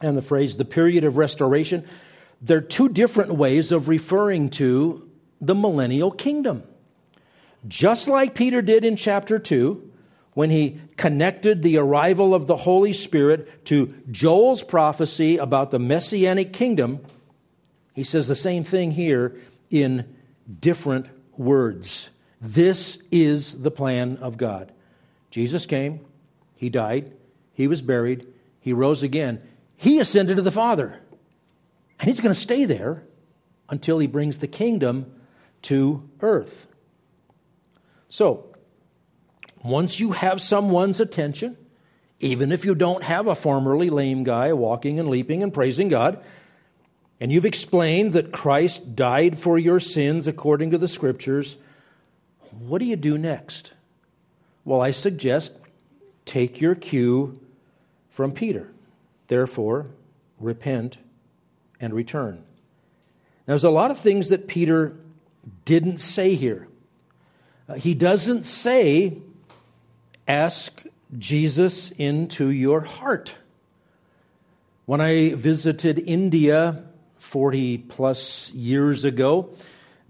and 0.00 0.16
the 0.16 0.22
phrase, 0.22 0.56
the 0.56 0.64
period 0.64 1.04
of 1.04 1.16
restoration, 1.16 1.86
they're 2.40 2.60
two 2.60 2.88
different 2.88 3.32
ways 3.32 3.72
of 3.72 3.88
referring 3.88 4.50
to 4.50 5.08
the 5.40 5.54
millennial 5.54 6.10
kingdom. 6.10 6.62
Just 7.66 8.08
like 8.08 8.34
Peter 8.34 8.60
did 8.60 8.84
in 8.84 8.96
chapter 8.96 9.38
2, 9.38 9.90
when 10.34 10.50
he 10.50 10.80
connected 10.96 11.62
the 11.62 11.78
arrival 11.78 12.34
of 12.34 12.46
the 12.46 12.56
Holy 12.56 12.92
Spirit 12.92 13.64
to 13.66 13.94
Joel's 14.10 14.62
prophecy 14.62 15.38
about 15.38 15.70
the 15.70 15.78
messianic 15.78 16.52
kingdom, 16.52 17.00
he 17.94 18.02
says 18.02 18.28
the 18.28 18.34
same 18.34 18.64
thing 18.64 18.90
here 18.90 19.36
in 19.70 20.16
different 20.60 21.06
words. 21.36 22.10
This 22.40 22.98
is 23.10 23.62
the 23.62 23.70
plan 23.70 24.18
of 24.18 24.36
God. 24.36 24.72
Jesus 25.30 25.66
came, 25.66 26.00
he 26.54 26.68
died, 26.68 27.12
he 27.52 27.66
was 27.66 27.80
buried, 27.80 28.26
he 28.60 28.72
rose 28.72 29.02
again, 29.02 29.42
he 29.76 29.98
ascended 29.98 30.36
to 30.36 30.42
the 30.42 30.50
Father. 30.50 31.00
And 32.00 32.08
he's 32.08 32.20
going 32.20 32.34
to 32.34 32.40
stay 32.40 32.64
there 32.64 33.04
until 33.68 33.98
he 33.98 34.06
brings 34.06 34.38
the 34.38 34.46
kingdom 34.46 35.12
to 35.62 36.08
earth. 36.20 36.66
So, 38.08 38.54
once 39.64 39.98
you 39.98 40.12
have 40.12 40.40
someone's 40.40 41.00
attention, 41.00 41.56
even 42.20 42.52
if 42.52 42.64
you 42.64 42.74
don't 42.74 43.02
have 43.02 43.26
a 43.26 43.34
formerly 43.34 43.90
lame 43.90 44.24
guy 44.24 44.52
walking 44.52 45.00
and 45.00 45.08
leaping 45.08 45.42
and 45.42 45.52
praising 45.52 45.88
God, 45.88 46.22
and 47.20 47.32
you've 47.32 47.46
explained 47.46 48.12
that 48.12 48.32
Christ 48.32 48.94
died 48.94 49.38
for 49.38 49.58
your 49.58 49.80
sins 49.80 50.26
according 50.26 50.70
to 50.72 50.78
the 50.78 50.88
scriptures, 50.88 51.56
what 52.50 52.78
do 52.78 52.84
you 52.84 52.96
do 52.96 53.16
next? 53.16 53.72
Well, 54.64 54.80
I 54.80 54.90
suggest 54.90 55.52
take 56.24 56.60
your 56.60 56.74
cue 56.74 57.40
from 58.10 58.32
Peter. 58.32 58.73
Therefore, 59.28 59.86
repent 60.38 60.98
and 61.80 61.94
return. 61.94 62.44
Now, 63.46 63.52
there's 63.52 63.64
a 63.64 63.70
lot 63.70 63.90
of 63.90 63.98
things 63.98 64.28
that 64.28 64.48
Peter 64.48 64.96
didn't 65.64 65.98
say 65.98 66.34
here. 66.34 66.66
Uh, 67.68 67.74
he 67.74 67.94
doesn't 67.94 68.44
say, 68.44 69.18
ask 70.26 70.82
Jesus 71.16 71.90
into 71.92 72.48
your 72.48 72.80
heart. 72.80 73.34
When 74.86 75.00
I 75.00 75.34
visited 75.34 75.98
India 75.98 76.84
40 77.16 77.78
plus 77.78 78.50
years 78.52 79.04
ago, 79.04 79.50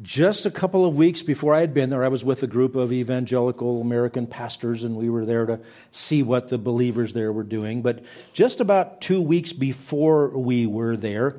just 0.02 0.44
a 0.44 0.50
couple 0.50 0.84
of 0.84 0.96
weeks 0.96 1.22
before 1.22 1.54
I 1.54 1.60
had 1.60 1.72
been 1.72 1.90
there, 1.90 2.04
I 2.04 2.08
was 2.08 2.24
with 2.24 2.42
a 2.42 2.48
group 2.48 2.74
of 2.74 2.92
evangelical 2.92 3.80
American 3.80 4.26
pastors, 4.26 4.82
and 4.82 4.96
we 4.96 5.08
were 5.08 5.24
there 5.24 5.46
to 5.46 5.60
see 5.92 6.22
what 6.22 6.48
the 6.48 6.58
believers 6.58 7.12
there 7.12 7.32
were 7.32 7.44
doing. 7.44 7.80
But 7.80 8.04
just 8.32 8.60
about 8.60 9.00
two 9.00 9.22
weeks 9.22 9.52
before 9.52 10.36
we 10.36 10.66
were 10.66 10.96
there, 10.96 11.36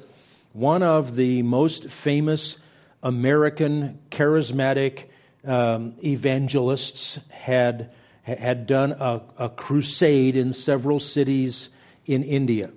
one 0.53 0.83
of 0.83 1.15
the 1.17 1.41
most 1.41 1.89
famous 1.89 2.55
American 3.03 3.99
charismatic 4.09 5.05
um, 5.45 5.95
evangelists 6.03 7.19
had, 7.29 7.91
had 8.23 8.67
done 8.67 8.93
a, 8.93 9.21
a 9.37 9.49
crusade 9.49 10.37
in 10.37 10.53
several 10.53 10.99
cities 10.99 11.69
in 12.05 12.23
India. 12.23 12.71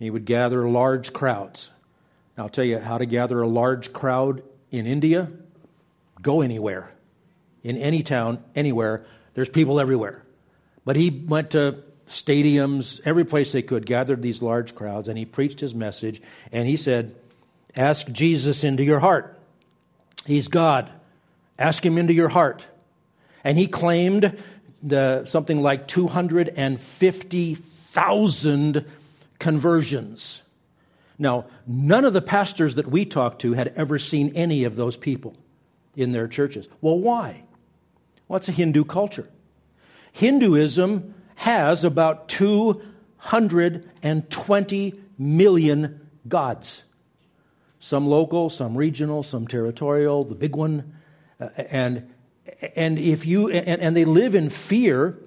He 0.00 0.10
would 0.10 0.26
gather 0.26 0.68
large 0.68 1.12
crowds. 1.12 1.70
I'll 2.36 2.48
tell 2.48 2.64
you 2.64 2.80
how 2.80 2.98
to 2.98 3.06
gather 3.06 3.40
a 3.40 3.46
large 3.46 3.92
crowd 3.92 4.42
in 4.72 4.86
India, 4.86 5.30
go 6.20 6.40
anywhere. 6.40 6.90
In 7.62 7.76
any 7.76 8.02
town, 8.02 8.42
anywhere, 8.56 9.06
there's 9.34 9.48
people 9.48 9.78
everywhere. 9.78 10.24
But 10.84 10.96
he 10.96 11.10
went 11.10 11.50
to 11.50 11.84
stadiums, 12.08 13.00
every 13.04 13.24
place 13.24 13.52
they 13.52 13.62
could, 13.62 13.86
gathered 13.86 14.20
these 14.20 14.42
large 14.42 14.74
crowds, 14.74 15.06
and 15.06 15.16
he 15.16 15.24
preached 15.24 15.60
his 15.60 15.76
message. 15.76 16.20
And 16.50 16.66
he 16.66 16.76
said, 16.76 17.14
Ask 17.76 18.10
Jesus 18.10 18.64
into 18.64 18.82
your 18.82 18.98
heart. 18.98 19.38
He's 20.26 20.48
God. 20.48 20.92
Ask 21.58 21.86
him 21.86 21.98
into 21.98 22.12
your 22.12 22.28
heart. 22.28 22.66
And 23.44 23.58
he 23.58 23.66
claimed 23.66 24.38
the, 24.82 25.24
something 25.24 25.62
like 25.62 25.88
250,000 25.88 28.84
conversions. 29.38 30.42
Now, 31.18 31.46
none 31.66 32.04
of 32.04 32.12
the 32.12 32.22
pastors 32.22 32.76
that 32.76 32.88
we 32.88 33.04
talked 33.04 33.40
to 33.42 33.52
had 33.52 33.72
ever 33.76 33.98
seen 33.98 34.32
any 34.34 34.64
of 34.64 34.76
those 34.76 34.96
people 34.96 35.36
in 35.96 36.12
their 36.12 36.28
churches. 36.28 36.68
Well, 36.80 36.98
why? 36.98 37.44
Well, 38.28 38.38
it's 38.38 38.48
a 38.48 38.52
Hindu 38.52 38.84
culture. 38.84 39.28
Hinduism 40.12 41.14
has 41.36 41.84
about 41.84 42.28
220 42.28 44.94
million 45.18 46.08
gods. 46.28 46.82
Some 47.80 48.06
local, 48.06 48.48
some 48.48 48.76
regional, 48.76 49.22
some 49.22 49.48
territorial, 49.48 50.24
the 50.24 50.34
big 50.34 50.54
one. 50.54 50.94
Uh, 51.40 51.48
and, 51.56 52.12
and, 52.76 52.98
if 52.98 53.26
you, 53.26 53.50
and, 53.50 53.80
and 53.80 53.96
they 53.96 54.04
live 54.04 54.34
in 54.34 54.50
fear 54.50 55.18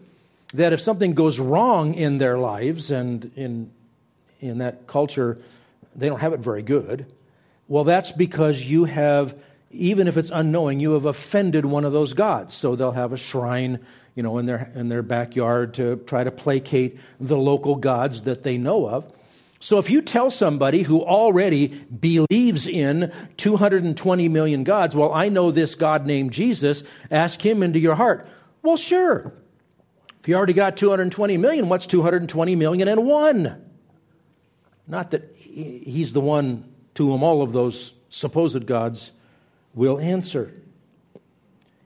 that 0.53 0.71
if 0.71 0.79
something 0.79 1.13
goes 1.13 1.39
wrong 1.39 1.93
in 1.93 2.17
their 2.17 2.37
lives, 2.37 2.91
and 2.91 3.31
in, 3.35 3.71
in 4.39 4.59
that 4.59 4.87
culture, 4.87 5.41
they 5.95 6.10
don't 6.10 6.19
have 6.19 6.34
it 6.34 6.39
very 6.39 6.62
good. 6.62 7.12
Well, 7.67 7.84
that's 7.84 8.12
because 8.12 8.63
you 8.63 8.86
have, 8.86 9.39
even 9.71 10.08
if 10.08 10.17
it's 10.17 10.29
unknowing, 10.29 10.79
you 10.79 10.93
have 10.93 11.05
offended 11.05 11.65
one 11.65 11.86
of 11.86 11.93
those 11.93 12.13
gods. 12.13 12.53
So 12.53 12.75
they'll 12.75 12.91
have 12.91 13.13
a 13.13 13.17
shrine, 13.17 13.79
you 14.13 14.23
know, 14.23 14.38
in 14.38 14.45
their, 14.45 14.71
in 14.75 14.89
their 14.89 15.01
backyard 15.01 15.73
to 15.75 15.97
try 16.05 16.23
to 16.23 16.31
placate 16.31 16.99
the 17.19 17.38
local 17.38 17.75
gods 17.75 18.23
that 18.23 18.43
they 18.43 18.58
know 18.58 18.88
of. 18.88 19.12
So 19.60 19.79
if 19.79 19.89
you 19.89 20.01
tell 20.01 20.29
somebody 20.29 20.84
who 20.84 21.01
already 21.01 21.67
believes 21.67 22.67
in 22.67 23.12
220 23.38 24.29
million 24.29 24.63
gods, 24.63 24.95
well, 24.95 25.12
I 25.12 25.29
know 25.29 25.49
this 25.49 25.73
God 25.73 26.05
named 26.05 26.34
Jesus, 26.34 26.84
ask 27.10 27.43
him 27.43 27.63
into 27.63 27.79
your 27.79 27.95
heart. 27.95 28.27
Well, 28.62 28.77
sure. 28.77 29.34
If 30.19 30.27
you 30.27 30.36
already 30.36 30.53
got 30.53 30.77
220 30.77 31.38
million, 31.38 31.69
what's 31.69 31.88
220 31.88 32.55
million 32.55 32.88
and 32.88 33.05
one? 33.05 33.63
Not 34.88 35.12
that 35.12 35.34
he's 35.55 36.13
the 36.13 36.21
one 36.21 36.65
to 36.95 37.07
whom 37.07 37.23
all 37.23 37.41
of 37.41 37.53
those 37.53 37.93
supposed 38.09 38.65
gods 38.65 39.11
will 39.73 39.99
answer. 39.99 40.51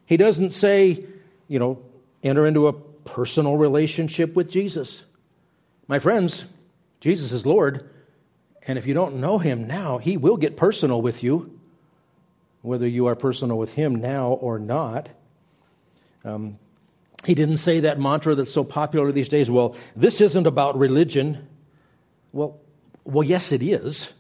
He 0.06 0.18
doesn't 0.18 0.52
say, 0.52 1.06
you 1.48 1.60
know, 1.60 1.82
enter 2.24 2.46
into 2.46 2.68
a 2.68 2.74
personal 2.74 3.58
relationship 3.58 4.36
with 4.36 4.50
Jesus. 4.50 5.04
My 5.88 6.00
friends, 6.00 6.46
Jesus 7.00 7.32
is 7.32 7.46
Lord, 7.46 7.90
and 8.68 8.78
if 8.78 8.86
you 8.86 8.94
don't 8.94 9.16
know 9.16 9.38
him 9.38 9.68
now, 9.68 9.98
he 9.98 10.18
will 10.18 10.38
get 10.38 10.58
personal 10.58 11.02
with 11.02 11.24
you, 11.24 11.60
whether 12.62 12.88
you 12.88 13.08
are 13.08 13.16
personal 13.16 13.58
with 13.58 13.74
him 13.74 13.96
now 13.96 14.30
or 14.30 14.60
not. 14.60 15.10
Um, 16.24 16.60
he 17.26 17.36
didn't 17.36 17.58
say 17.58 17.82
that 17.82 18.00
mantra 18.00 18.36
that's 18.36 18.52
so 18.52 18.64
popular 18.64 19.12
these 19.12 19.30
days 19.30 19.50
well, 19.50 19.76
this 19.96 20.22
isn't 20.22 20.48
about 20.48 20.78
religion. 20.78 21.48
Well, 22.32 22.60
well, 23.10 23.24
yes, 23.24 23.52
it 23.52 23.64
is. 23.64 24.12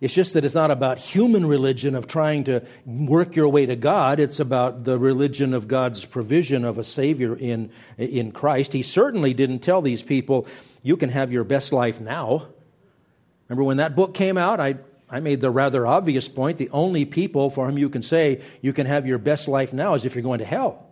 It's 0.00 0.14
just 0.14 0.34
that 0.34 0.44
it's 0.44 0.54
not 0.54 0.70
about 0.70 0.98
human 0.98 1.44
religion 1.44 1.96
of 1.96 2.06
trying 2.06 2.44
to 2.44 2.64
work 2.86 3.34
your 3.34 3.48
way 3.48 3.66
to 3.66 3.74
God. 3.74 4.20
It's 4.20 4.38
about 4.38 4.84
the 4.84 4.96
religion 4.98 5.54
of 5.54 5.66
God's 5.66 6.04
provision 6.04 6.64
of 6.64 6.78
a 6.78 6.84
Savior 6.84 7.34
in, 7.36 7.70
in 7.96 8.30
Christ. 8.30 8.72
He 8.72 8.82
certainly 8.82 9.34
didn't 9.34 9.58
tell 9.58 9.82
these 9.82 10.02
people, 10.02 10.46
you 10.82 10.96
can 10.96 11.10
have 11.10 11.32
your 11.32 11.42
best 11.42 11.72
life 11.72 12.00
now. 12.00 12.46
Remember 13.48 13.64
when 13.64 13.78
that 13.78 13.96
book 13.96 14.14
came 14.14 14.38
out? 14.38 14.60
I, 14.60 14.76
I 15.10 15.18
made 15.18 15.40
the 15.40 15.50
rather 15.50 15.84
obvious 15.86 16.28
point 16.28 16.58
the 16.58 16.70
only 16.70 17.04
people 17.04 17.50
for 17.50 17.66
whom 17.66 17.78
you 17.78 17.88
can 17.88 18.02
say 18.02 18.40
you 18.60 18.72
can 18.72 18.86
have 18.86 19.06
your 19.06 19.18
best 19.18 19.48
life 19.48 19.72
now 19.72 19.94
is 19.94 20.04
if 20.04 20.14
you're 20.14 20.22
going 20.22 20.38
to 20.38 20.44
hell. 20.44 20.86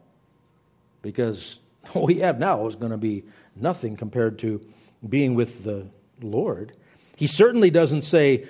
Because 1.03 1.61
what 1.93 2.07
we 2.07 2.17
have 2.17 2.41
now 2.41 2.67
is 2.67 2.75
going 2.75 2.93
to 2.93 2.99
be 2.99 3.23
nothing 3.55 3.97
compared 3.97 4.41
to 4.41 4.61
being 5.09 5.37
with 5.37 5.63
the 5.63 5.87
Lord. 6.21 6.73
He 7.17 7.27
certainly 7.27 7.71
doesn't 7.71 8.03
say, 8.03 8.47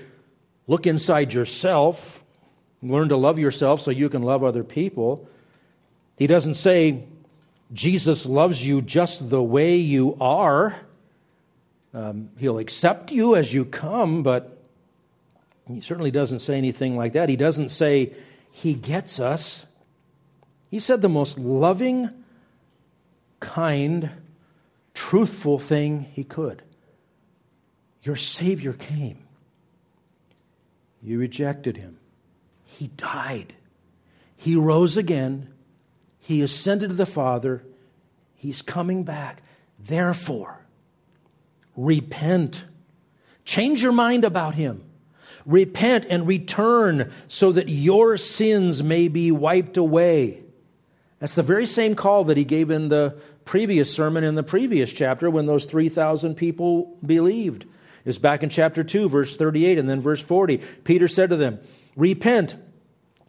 look 0.66 0.87
inside 0.87 1.33
yourself, 1.33 2.22
learn 2.83 3.09
to 3.09 3.16
love 3.16 3.38
yourself 3.38 3.81
so 3.81 3.90
you 3.90 4.09
can 4.09 4.22
love 4.22 4.44
other 4.44 4.64
people. 4.64 5.26
He 6.18 6.26
doesn't 6.26 6.55
say, 6.55 7.05
Jesus 7.72 8.26
loves 8.26 8.66
you 8.66 8.83
just 8.83 9.31
the 9.31 9.42
way 9.42 9.76
you 9.76 10.16
are. 10.20 10.76
Um, 11.94 12.31
he'll 12.38 12.59
accept 12.59 13.12
you 13.12 13.37
as 13.37 13.55
you 13.55 13.64
come, 13.64 14.22
but 14.22 14.61
he 15.68 15.81
certainly 15.81 16.11
doesn't 16.11 16.40
say 16.40 16.59
anything 16.59 16.96
like 16.96 17.12
that. 17.12 17.29
He 17.29 17.37
doesn't 17.37 17.70
say 17.70 18.12
he 18.50 18.74
gets 18.74 19.20
us. 19.20 19.64
He 20.70 20.81
said 20.81 21.02
the 21.02 21.09
most 21.09 21.38
loving, 21.38 22.11
kind, 23.40 24.11
truthful 24.92 25.59
thing 25.59 26.02
he 26.12 26.24
could. 26.24 26.62
Your 28.06 28.14
Savior 28.14 28.72
came. 28.72 29.18
You 31.02 31.18
rejected 31.18 31.76
him. 31.76 31.98
He 32.64 32.86
died. 32.86 33.52
He 34.36 34.54
rose 34.54 34.96
again. 34.96 35.52
He 36.20 36.40
ascended 36.40 36.90
to 36.90 36.94
the 36.94 37.04
Father. 37.04 37.64
He's 38.36 38.62
coming 38.62 39.02
back. 39.02 39.42
Therefore, 39.80 40.60
repent. 41.76 42.64
Change 43.44 43.82
your 43.82 43.92
mind 43.92 44.24
about 44.24 44.54
him. 44.54 44.84
Repent 45.44 46.06
and 46.08 46.28
return 46.28 47.10
so 47.26 47.50
that 47.50 47.68
your 47.68 48.16
sins 48.18 48.84
may 48.84 49.08
be 49.08 49.32
wiped 49.32 49.76
away. 49.76 50.42
That's 51.18 51.34
the 51.34 51.42
very 51.42 51.66
same 51.66 51.96
call 51.96 52.24
that 52.24 52.36
he 52.36 52.44
gave 52.44 52.70
in 52.70 52.88
the 52.88 53.16
previous 53.44 53.92
sermon 53.92 54.22
in 54.22 54.36
the 54.36 54.44
previous 54.44 54.92
chapter 54.92 55.28
when 55.28 55.46
those 55.46 55.64
3,000 55.64 56.36
people 56.36 56.96
believed. 57.04 57.66
It's 58.06 58.18
back 58.18 58.42
in 58.42 58.48
chapter 58.48 58.82
2, 58.82 59.08
verse 59.10 59.36
38, 59.36 59.78
and 59.78 59.88
then 59.88 60.00
verse 60.00 60.22
40. 60.22 60.58
Peter 60.84 61.08
said 61.08 61.30
to 61.30 61.36
them, 61.36 61.58
Repent 61.96 62.56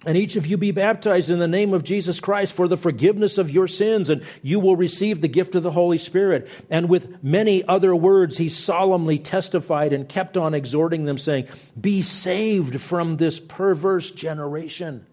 and 0.06 0.16
each 0.16 0.36
of 0.36 0.46
you 0.46 0.58
be 0.58 0.72
baptized 0.72 1.32
in 1.32 1.40
the 1.40 1.48
name 1.48 1.74
of 1.74 1.84
Jesus 1.84 2.20
Christ 2.20 2.54
for 2.54 2.68
the 2.68 2.78
forgiveness 2.78 3.40
of 3.40 3.50
your 3.50 3.68
sins, 3.68 4.10
and 4.10 4.24
you 4.44 4.60
will 4.60 4.76
receive 4.76 5.20
the 5.20 5.28
gift 5.28 5.56
of 5.56 5.64
the 5.64 5.72
Holy 5.72 5.98
Spirit. 5.98 6.48
And 6.70 6.88
with 6.88 7.24
many 7.24 7.68
other 7.68 7.96
words, 7.96 8.38
he 8.38 8.48
solemnly 8.48 9.18
testified 9.18 9.94
and 9.94 10.08
kept 10.08 10.38
on 10.38 10.54
exhorting 10.54 11.06
them, 11.06 11.18
saying, 11.18 11.48
Be 11.80 12.04
saved 12.04 12.80
from 12.80 13.18
this 13.18 13.40
perverse 13.40 14.12
generation. 14.12 15.08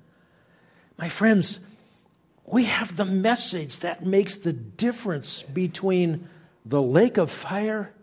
My 0.98 1.09
friends, 1.09 1.61
we 2.44 2.64
have 2.64 2.96
the 2.96 3.07
message 3.07 3.81
that 3.81 4.05
makes 4.05 4.37
the 4.37 4.53
difference 4.53 5.42
between 5.42 6.29
the 6.66 6.83
lake 6.83 7.16
of 7.16 7.31
fire 7.31 7.94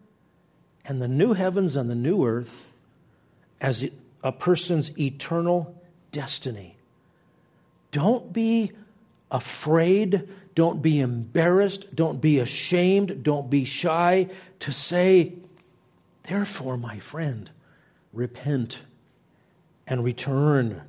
and 0.91 1.01
the 1.01 1.07
new 1.07 1.31
heavens 1.31 1.77
and 1.77 1.89
the 1.89 1.95
new 1.95 2.25
earth 2.25 2.69
as 3.61 3.89
a 4.25 4.31
person's 4.33 4.91
eternal 4.99 5.73
destiny. 6.11 6.75
Don't 7.91 8.33
be 8.33 8.73
afraid. 9.31 10.27
Don't 10.53 10.81
be 10.81 10.99
embarrassed. 10.99 11.95
Don't 11.95 12.19
be 12.19 12.39
ashamed. 12.39 13.23
Don't 13.23 13.49
be 13.49 13.63
shy 13.63 14.27
to 14.59 14.73
say, 14.73 15.31
Therefore, 16.23 16.75
my 16.75 16.99
friend, 16.99 17.49
repent 18.11 18.79
and 19.87 20.03
return. 20.03 20.81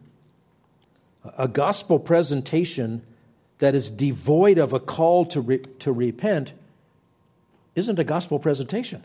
A 1.39 1.47
gospel 1.47 2.01
presentation 2.01 3.03
that 3.59 3.77
is 3.77 3.89
devoid 3.89 4.59
of 4.59 4.73
a 4.73 4.81
call 4.81 5.27
to, 5.27 5.41
re- 5.41 5.65
to 5.79 5.93
repent 5.93 6.55
isn't 7.77 8.01
a 8.01 8.05
gospel 8.05 8.41
presentation. 8.41 9.05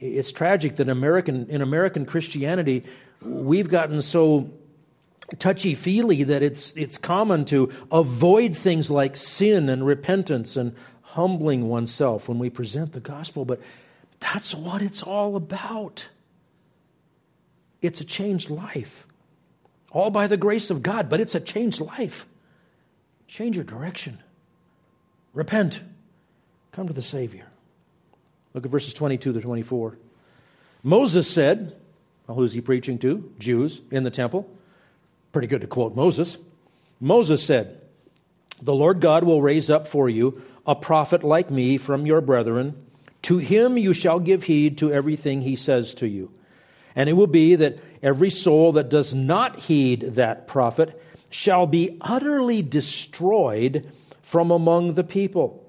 It's 0.00 0.32
tragic 0.32 0.76
that 0.76 0.88
American, 0.88 1.48
in 1.48 1.62
American 1.62 2.06
Christianity, 2.06 2.84
we've 3.22 3.68
gotten 3.68 4.02
so 4.02 4.50
touchy 5.38 5.74
feely 5.74 6.24
that 6.24 6.42
it's, 6.42 6.72
it's 6.74 6.98
common 6.98 7.44
to 7.46 7.70
avoid 7.90 8.56
things 8.56 8.90
like 8.90 9.16
sin 9.16 9.68
and 9.68 9.86
repentance 9.86 10.56
and 10.56 10.74
humbling 11.02 11.68
oneself 11.68 12.28
when 12.28 12.38
we 12.38 12.50
present 12.50 12.92
the 12.92 13.00
gospel. 13.00 13.44
But 13.44 13.60
that's 14.20 14.54
what 14.54 14.82
it's 14.82 15.02
all 15.02 15.36
about. 15.36 16.08
It's 17.80 18.00
a 18.00 18.04
changed 18.04 18.50
life, 18.50 19.06
all 19.92 20.10
by 20.10 20.26
the 20.26 20.36
grace 20.36 20.70
of 20.70 20.82
God, 20.82 21.10
but 21.10 21.20
it's 21.20 21.34
a 21.34 21.40
changed 21.40 21.80
life. 21.80 22.26
Change 23.28 23.56
your 23.56 23.64
direction. 23.64 24.18
Repent. 25.32 25.80
Come 26.72 26.86
to 26.86 26.94
the 26.94 27.02
Savior. 27.02 27.46
Look 28.54 28.64
at 28.64 28.70
verses 28.70 28.94
22 28.94 29.34
to 29.34 29.40
24. 29.40 29.98
Moses 30.82 31.28
said, 31.28 31.76
well, 32.26 32.36
who's 32.36 32.52
he 32.52 32.60
preaching 32.60 32.98
to? 33.00 33.32
Jews 33.38 33.82
in 33.90 34.04
the 34.04 34.10
temple. 34.10 34.48
Pretty 35.32 35.48
good 35.48 35.60
to 35.60 35.66
quote 35.66 35.94
Moses. 35.94 36.38
Moses 37.00 37.44
said, 37.44 37.80
The 38.62 38.74
Lord 38.74 39.00
God 39.00 39.24
will 39.24 39.42
raise 39.42 39.68
up 39.68 39.86
for 39.86 40.08
you 40.08 40.42
a 40.66 40.74
prophet 40.74 41.22
like 41.22 41.50
me 41.50 41.76
from 41.76 42.06
your 42.06 42.20
brethren. 42.20 42.86
To 43.22 43.38
him 43.38 43.76
you 43.76 43.92
shall 43.92 44.20
give 44.20 44.44
heed 44.44 44.78
to 44.78 44.92
everything 44.92 45.42
he 45.42 45.56
says 45.56 45.94
to 45.96 46.08
you. 46.08 46.30
And 46.96 47.08
it 47.08 47.14
will 47.14 47.26
be 47.26 47.56
that 47.56 47.80
every 48.02 48.30
soul 48.30 48.72
that 48.72 48.88
does 48.88 49.12
not 49.12 49.58
heed 49.60 50.00
that 50.14 50.46
prophet 50.46 51.00
shall 51.28 51.66
be 51.66 51.98
utterly 52.00 52.62
destroyed 52.62 53.90
from 54.22 54.50
among 54.50 54.94
the 54.94 55.04
people. 55.04 55.68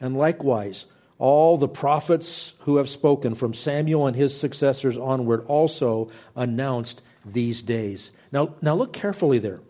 And 0.00 0.16
likewise, 0.16 0.86
all 1.24 1.56
the 1.56 1.66
prophets 1.66 2.52
who 2.60 2.76
have 2.76 2.86
spoken 2.86 3.34
from 3.34 3.54
Samuel 3.54 4.06
and 4.06 4.14
his 4.14 4.38
successors 4.38 4.98
onward 4.98 5.42
also 5.46 6.10
announced 6.36 7.00
these 7.24 7.62
days. 7.62 8.10
Now, 8.30 8.56
now 8.60 8.74
look 8.74 8.92
carefully 8.92 9.38
there. 9.38 9.60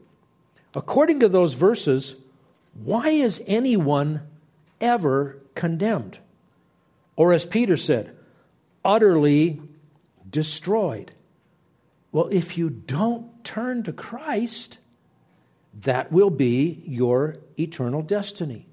According 0.74 1.20
to 1.20 1.28
those 1.28 1.54
verses, 1.54 2.16
why 2.82 3.10
is 3.10 3.40
anyone 3.46 4.22
ever 4.80 5.38
condemned? 5.54 6.18
Or 7.14 7.32
as 7.32 7.46
Peter 7.46 7.76
said, 7.76 8.16
utterly 8.84 9.62
destroyed. 10.28 11.12
Well, 12.10 12.26
if 12.32 12.58
you 12.58 12.68
don't 12.68 13.44
turn 13.44 13.84
to 13.84 13.92
Christ, 13.92 14.78
that 15.82 16.10
will 16.10 16.30
be 16.30 16.82
your 16.84 17.36
eternal 17.56 18.02
destiny. 18.02 18.66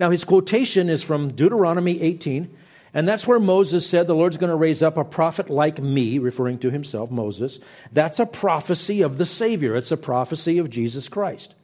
Now, 0.00 0.08
his 0.08 0.24
quotation 0.24 0.88
is 0.88 1.02
from 1.02 1.34
Deuteronomy 1.34 2.00
18, 2.00 2.56
and 2.94 3.06
that's 3.06 3.26
where 3.26 3.38
Moses 3.38 3.86
said, 3.86 4.06
The 4.06 4.14
Lord's 4.14 4.38
going 4.38 4.50
to 4.50 4.56
raise 4.56 4.82
up 4.82 4.96
a 4.96 5.04
prophet 5.04 5.50
like 5.50 5.78
me, 5.78 6.18
referring 6.18 6.58
to 6.60 6.70
himself, 6.70 7.10
Moses. 7.10 7.60
That's 7.92 8.18
a 8.18 8.24
prophecy 8.24 9.02
of 9.02 9.18
the 9.18 9.26
Savior, 9.26 9.76
it's 9.76 9.92
a 9.92 9.98
prophecy 9.98 10.56
of 10.56 10.70
Jesus 10.70 11.10
Christ. 11.10 11.54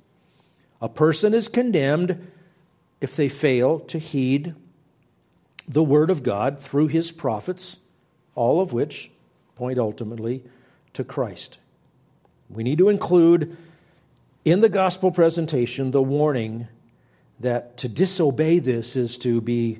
A 0.82 0.88
person 0.90 1.32
is 1.32 1.48
condemned 1.48 2.30
if 3.00 3.16
they 3.16 3.30
fail 3.30 3.80
to 3.80 3.98
heed 3.98 4.54
the 5.66 5.82
Word 5.82 6.10
of 6.10 6.22
God 6.22 6.60
through 6.60 6.88
his 6.88 7.10
prophets, 7.10 7.78
all 8.34 8.60
of 8.60 8.74
which 8.74 9.10
point 9.54 9.78
ultimately 9.78 10.42
to 10.92 11.04
Christ. 11.04 11.56
We 12.50 12.62
need 12.62 12.78
to 12.78 12.90
include 12.90 13.56
in 14.44 14.60
the 14.60 14.68
gospel 14.68 15.10
presentation 15.10 15.90
the 15.90 16.02
warning 16.02 16.68
that 17.40 17.76
to 17.78 17.88
disobey 17.88 18.58
this 18.58 18.96
is 18.96 19.18
to 19.18 19.40
be, 19.40 19.78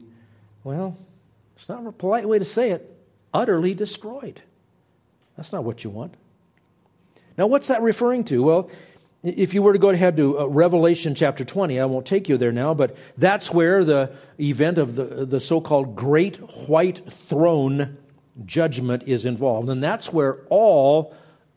well, 0.64 0.96
it's 1.56 1.68
not 1.68 1.86
a 1.86 1.92
polite 1.92 2.28
way 2.28 2.38
to 2.38 2.44
say 2.44 2.70
it, 2.70 2.94
utterly 3.32 3.74
destroyed. 3.74 4.42
That's 5.36 5.52
not 5.52 5.64
what 5.64 5.84
you 5.84 5.90
want. 5.90 6.14
Now, 7.38 7.46
what's 7.46 7.68
that 7.68 7.82
referring 7.82 8.24
to? 8.24 8.42
Well, 8.42 8.70
if 9.22 9.54
you 9.54 9.62
were 9.62 9.72
to 9.72 9.78
go 9.78 9.90
ahead 9.90 10.16
to 10.18 10.38
uh, 10.38 10.46
Revelation 10.46 11.14
chapter 11.14 11.44
20, 11.44 11.80
I 11.80 11.84
won't 11.86 12.06
take 12.06 12.28
you 12.28 12.36
there 12.36 12.52
now, 12.52 12.74
but 12.74 12.96
that's 13.18 13.52
where 13.52 13.84
the 13.84 14.12
event 14.38 14.78
of 14.78 14.94
the, 14.94 15.26
the 15.26 15.40
so 15.40 15.60
called 15.60 15.96
Great 15.96 16.36
White 16.68 17.12
Throne 17.12 17.98
judgment 18.44 19.04
is 19.06 19.26
involved. 19.26 19.68
And 19.68 19.82
that's 19.82 20.12
where 20.12 20.42
all 20.48 21.14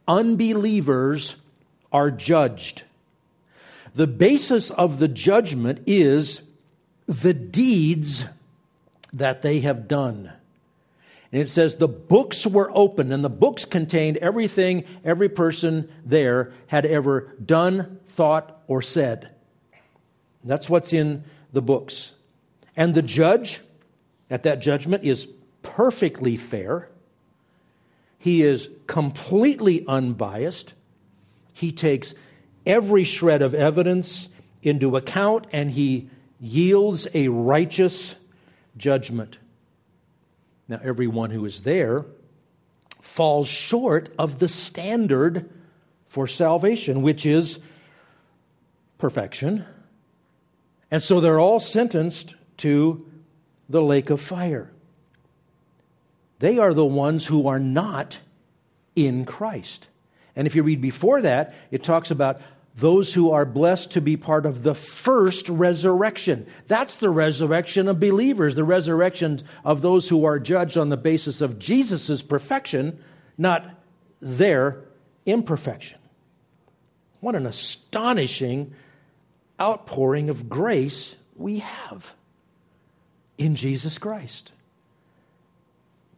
unbelievers 0.08 1.36
are 1.92 2.10
judged. 2.10 2.84
The 3.96 4.08
basis 4.08 4.70
of 4.72 5.00
the 5.00 5.08
judgment 5.08 5.84
is 5.88 6.42
the 7.08 7.34
deeds 7.34 8.26
that 9.12 9.42
they 9.42 9.62
have 9.62 9.88
done. 9.88 10.32
And 11.32 11.42
it 11.42 11.50
says 11.50 11.76
the 11.76 11.88
books 11.88 12.48
were 12.48 12.72
opened, 12.74 13.14
and 13.14 13.24
the 13.24 13.30
books 13.30 13.66
contained 13.66 14.18
everything 14.18 14.84
every 15.04 15.30
person 15.30 15.90
there 16.04 16.54
had 16.68 16.86
ever 16.86 17.34
done, 17.44 18.00
thought, 18.08 18.62
or 18.68 18.82
said. 18.82 19.34
That's 20.44 20.70
what's 20.70 20.94
in 20.94 21.24
the 21.54 21.62
books. 21.62 22.14
And 22.76 22.96
the 22.96 23.02
judge 23.02 23.62
at 24.30 24.44
that 24.44 24.60
judgment 24.60 25.04
is 25.04 25.28
perfectly 25.62 26.38
fair. 26.38 26.90
He 28.18 28.42
is 28.42 28.70
completely 28.88 29.86
unbiased. 29.88 30.74
He 31.54 31.72
takes 31.72 32.14
every 32.66 33.04
shred 33.04 33.42
of 33.42 33.54
evidence 33.54 34.30
into 34.62 34.96
account 34.96 35.48
and 35.52 35.72
he 35.72 36.10
yields 36.40 37.08
a 37.14 37.28
righteous 37.28 38.16
judgment. 38.78 39.38
Now, 40.68 40.80
everyone 40.84 41.32
who 41.32 41.46
is 41.46 41.64
there 41.64 42.06
falls 43.02 43.48
short 43.48 44.14
of 44.18 44.40
the 44.40 44.48
standard 44.48 45.50
for 46.08 46.28
salvation, 46.28 47.02
which 47.02 47.26
is 47.26 47.60
perfection 48.98 49.66
And 50.92 51.04
so 51.04 51.20
they're 51.20 51.40
all 51.40 51.60
sentenced 51.60 52.36
to 52.58 53.06
the 53.68 53.82
lake 53.82 54.10
of 54.10 54.20
fire. 54.20 54.72
They 56.40 56.58
are 56.58 56.74
the 56.74 56.86
ones 56.86 57.28
who 57.28 57.48
are 57.48 57.60
not 57.60 58.20
in 58.96 59.26
Christ. 59.26 59.89
And 60.40 60.48
if 60.48 60.56
you 60.56 60.64
read 60.64 60.80
before 60.80 61.22
that, 61.24 61.54
it 61.70 61.84
talks 61.84 62.12
about 62.12 62.40
those 62.74 63.14
who 63.14 63.30
are 63.32 63.44
blessed 63.44 63.92
to 63.92 64.00
be 64.00 64.16
part 64.16 64.46
of 64.46 64.64
the 64.64 64.74
first 64.74 65.50
resurrection. 65.50 66.48
That's 66.68 66.96
the 66.96 67.10
resurrection 67.10 67.90
of 67.90 68.00
believers, 68.00 68.56
the 68.56 68.64
resurrection 68.64 69.42
of 69.66 69.82
those 69.82 70.08
who 70.08 70.24
are 70.24 70.40
judged 70.40 70.78
on 70.78 70.88
the 70.88 70.96
basis 70.96 71.42
of 71.42 71.60
Jesus' 71.60 72.22
perfection, 72.22 73.04
not 73.38 73.70
their 74.22 74.86
imperfection. 75.26 76.00
What 77.20 77.36
an 77.36 77.46
astonishing 77.46 78.74
outpouring 79.60 80.30
of 80.30 80.48
grace 80.48 81.18
we 81.36 81.60
have 81.60 82.16
in 83.38 83.56
Jesus 83.56 83.98
Christ. 83.98 84.54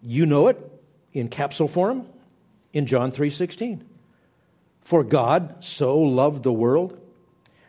You 0.04 0.28
know 0.28 0.48
it 0.48 0.60
in 1.12 1.28
capsule 1.28 1.68
form 1.68 2.06
in 2.72 2.86
John 2.86 3.12
3:16. 3.12 3.86
For 4.84 5.04
God 5.04 5.64
so 5.64 5.98
loved 5.98 6.44
the 6.44 6.54
world 6.54 7.00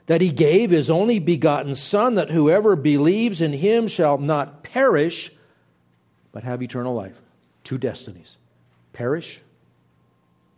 that 0.07 0.21
he 0.21 0.31
gave 0.31 0.71
his 0.71 0.91
only 0.91 1.19
begotten 1.19 1.75
son 1.75 2.17
that 2.17 2.31
whoever 2.31 2.75
believes 2.77 3.41
in 3.41 3.53
him 3.53 3.87
shall 3.87 4.19
not 4.19 4.63
perish 4.63 5.31
but 6.33 6.45
have 6.45 6.63
eternal 6.63 6.95
life. 6.95 7.21
Two 7.63 7.79
destinies. 7.79 8.37
Perish, 8.93 9.41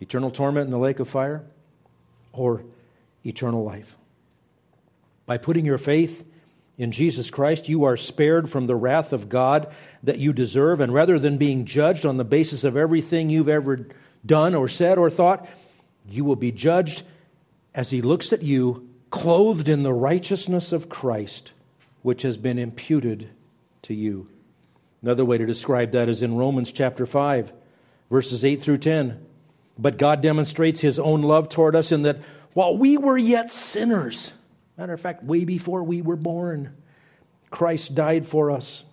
eternal 0.01 0.31
torment 0.31 0.67
in 0.67 0.71
the 0.71 0.79
lake 0.79 1.01
of 1.01 1.09
fire, 1.09 1.45
or 2.33 2.65
eternal 3.27 3.63
life. 3.63 3.97
By 5.27 5.39
putting 5.39 5.65
your 5.65 5.79
faith 5.79 6.25
in 6.79 6.93
Jesus 6.93 7.31
Christ, 7.31 7.69
you 7.69 7.85
are 7.85 7.97
spared 7.97 8.51
from 8.51 8.67
the 8.67 8.75
wrath 8.75 9.13
of 9.13 9.29
God 9.29 9.73
that 10.03 10.19
you 10.19 10.33
deserve. 10.33 10.81
And 10.81 10.93
rather 10.93 11.19
than 11.19 11.39
being 11.39 11.65
judged 11.65 12.05
on 12.05 12.17
the 12.17 12.25
basis 12.25 12.65
of 12.65 12.77
everything 12.77 13.31
you've 13.31 13.49
ever 13.49 13.87
done 14.27 14.55
or 14.55 14.69
said 14.69 14.99
or 14.99 15.11
thought, 15.11 15.49
you 16.09 16.25
will 16.25 16.37
be 16.37 16.53
judged 16.53 17.03
as 17.75 17.91
He 17.91 18.03
looks 18.03 18.33
at 18.33 18.43
you, 18.43 18.89
clothed 19.11 19.69
in 19.69 19.83
the 19.83 19.93
righteousness 19.93 20.73
of 20.73 20.89
Christ, 20.89 21.53
which 22.03 22.23
has 22.23 22.37
been 22.37 22.59
imputed 22.59 23.31
to 23.83 23.95
you. 23.95 24.29
Another 25.03 25.25
way 25.25 25.39
to 25.39 25.47
describe 25.47 25.93
that 25.93 26.09
is 26.09 26.23
in 26.23 26.37
Romans 26.37 26.73
chapter 26.73 27.07
5, 27.07 27.53
verses 28.11 28.45
8 28.45 28.63
through 28.63 28.79
10. 28.79 29.25
But 29.79 29.99
God 29.99 30.23
demonstrates 30.23 30.81
His 30.81 30.99
own 30.99 31.23
love 31.23 31.49
toward 31.49 31.77
us 31.77 31.93
in 31.93 32.03
that 32.03 32.19
while 32.53 32.77
we 32.77 32.97
were 32.97 33.19
yet 33.19 33.53
sinners, 33.53 34.33
matter 34.79 34.93
of 34.93 35.01
fact, 35.01 35.25
way 35.25 35.45
before 35.45 35.83
we 35.83 36.01
were 36.01 36.17
born, 36.17 36.77
Christ 37.51 37.95
died 37.95 38.27
for 38.27 38.51
us. 38.51 38.85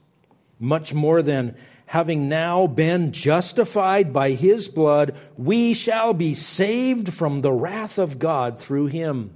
Much 0.59 0.93
more 0.93 1.21
than 1.21 1.55
having 1.91 2.29
now 2.29 2.67
been 2.67 3.11
justified 3.11 4.13
by 4.13 4.29
his 4.29 4.69
blood, 4.69 5.13
we 5.35 5.73
shall 5.73 6.13
be 6.13 6.33
saved 6.33 7.13
from 7.13 7.41
the 7.41 7.51
wrath 7.51 7.97
of 7.97 8.17
God 8.17 8.57
through 8.57 8.85
him. 8.85 9.35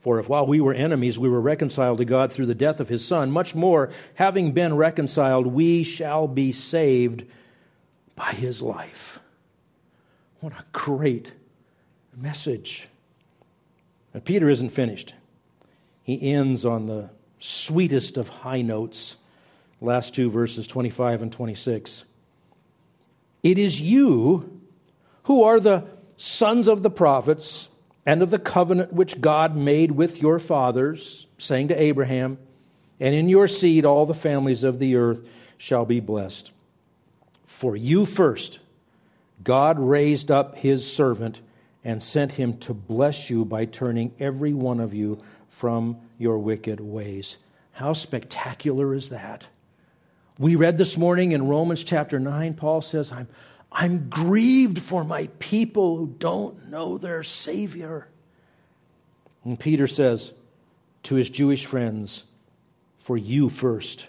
For 0.00 0.18
if 0.18 0.28
while 0.28 0.48
we 0.48 0.60
were 0.60 0.74
enemies, 0.74 1.20
we 1.20 1.28
were 1.28 1.40
reconciled 1.40 1.98
to 1.98 2.04
God 2.04 2.32
through 2.32 2.46
the 2.46 2.56
death 2.56 2.80
of 2.80 2.88
his 2.88 3.06
Son, 3.06 3.30
much 3.30 3.54
more, 3.54 3.90
having 4.14 4.50
been 4.50 4.74
reconciled, 4.74 5.46
we 5.46 5.84
shall 5.84 6.26
be 6.26 6.50
saved 6.50 7.24
by 8.16 8.32
his 8.32 8.60
life. 8.60 9.20
What 10.40 10.54
a 10.54 10.64
great 10.72 11.30
message. 12.16 12.88
But 14.12 14.24
Peter 14.24 14.48
isn't 14.48 14.70
finished. 14.70 15.14
He 16.02 16.32
ends 16.32 16.64
on 16.64 16.86
the 16.86 17.10
sweetest 17.38 18.16
of 18.16 18.28
high 18.28 18.62
notes 18.62 19.18
last 19.82 20.14
two 20.14 20.30
verses 20.30 20.66
25 20.66 21.22
and 21.22 21.32
26. 21.32 22.04
It 23.42 23.58
is 23.58 23.80
you 23.80 24.60
who 25.24 25.42
are 25.44 25.60
the 25.60 25.84
sons 26.16 26.68
of 26.68 26.82
the 26.82 26.90
prophets 26.90 27.68
and 28.06 28.22
of 28.22 28.30
the 28.30 28.38
covenant 28.38 28.92
which 28.92 29.20
God 29.20 29.56
made 29.56 29.92
with 29.92 30.20
your 30.20 30.38
fathers, 30.38 31.26
saying 31.38 31.68
to 31.68 31.80
Abraham, 31.80 32.38
And 33.00 33.14
in 33.14 33.28
your 33.28 33.48
seed 33.48 33.84
all 33.84 34.06
the 34.06 34.14
families 34.14 34.64
of 34.64 34.78
the 34.78 34.96
earth 34.96 35.26
shall 35.56 35.84
be 35.84 36.00
blessed. 36.00 36.52
For 37.46 37.76
you 37.76 38.06
first, 38.06 38.60
God 39.42 39.78
raised 39.78 40.30
up 40.30 40.56
his 40.56 40.90
servant 40.90 41.40
and 41.84 42.02
sent 42.02 42.32
him 42.32 42.56
to 42.58 42.74
bless 42.74 43.28
you 43.28 43.44
by 43.44 43.64
turning 43.64 44.14
every 44.18 44.52
one 44.52 44.80
of 44.80 44.94
you 44.94 45.18
from 45.48 45.98
your 46.18 46.38
wicked 46.38 46.80
ways. 46.80 47.36
How 47.72 47.92
spectacular 47.92 48.94
is 48.94 49.08
that? 49.08 49.46
We 50.42 50.56
read 50.56 50.76
this 50.76 50.98
morning 50.98 51.30
in 51.30 51.46
Romans 51.46 51.84
chapter 51.84 52.18
9, 52.18 52.54
Paul 52.54 52.82
says, 52.82 53.12
I'm, 53.12 53.28
I'm 53.70 54.08
grieved 54.08 54.80
for 54.80 55.04
my 55.04 55.28
people 55.38 55.96
who 55.96 56.08
don't 56.18 56.68
know 56.68 56.98
their 56.98 57.22
Savior. 57.22 58.08
And 59.44 59.56
Peter 59.56 59.86
says 59.86 60.32
to 61.04 61.14
his 61.14 61.30
Jewish 61.30 61.64
friends, 61.64 62.24
For 62.98 63.16
you 63.16 63.50
first. 63.50 64.08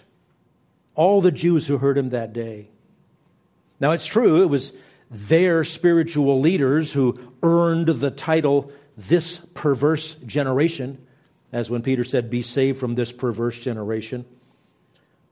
All 0.96 1.20
the 1.20 1.30
Jews 1.30 1.68
who 1.68 1.78
heard 1.78 1.96
him 1.96 2.08
that 2.08 2.32
day. 2.32 2.66
Now 3.78 3.92
it's 3.92 4.04
true, 4.04 4.42
it 4.42 4.50
was 4.50 4.72
their 5.12 5.62
spiritual 5.62 6.40
leaders 6.40 6.92
who 6.92 7.16
earned 7.44 7.86
the 7.86 8.10
title, 8.10 8.72
This 8.96 9.38
Perverse 9.54 10.14
Generation, 10.26 10.98
as 11.52 11.70
when 11.70 11.82
Peter 11.82 12.02
said, 12.02 12.28
Be 12.28 12.42
saved 12.42 12.80
from 12.80 12.96
this 12.96 13.12
perverse 13.12 13.60
generation. 13.60 14.24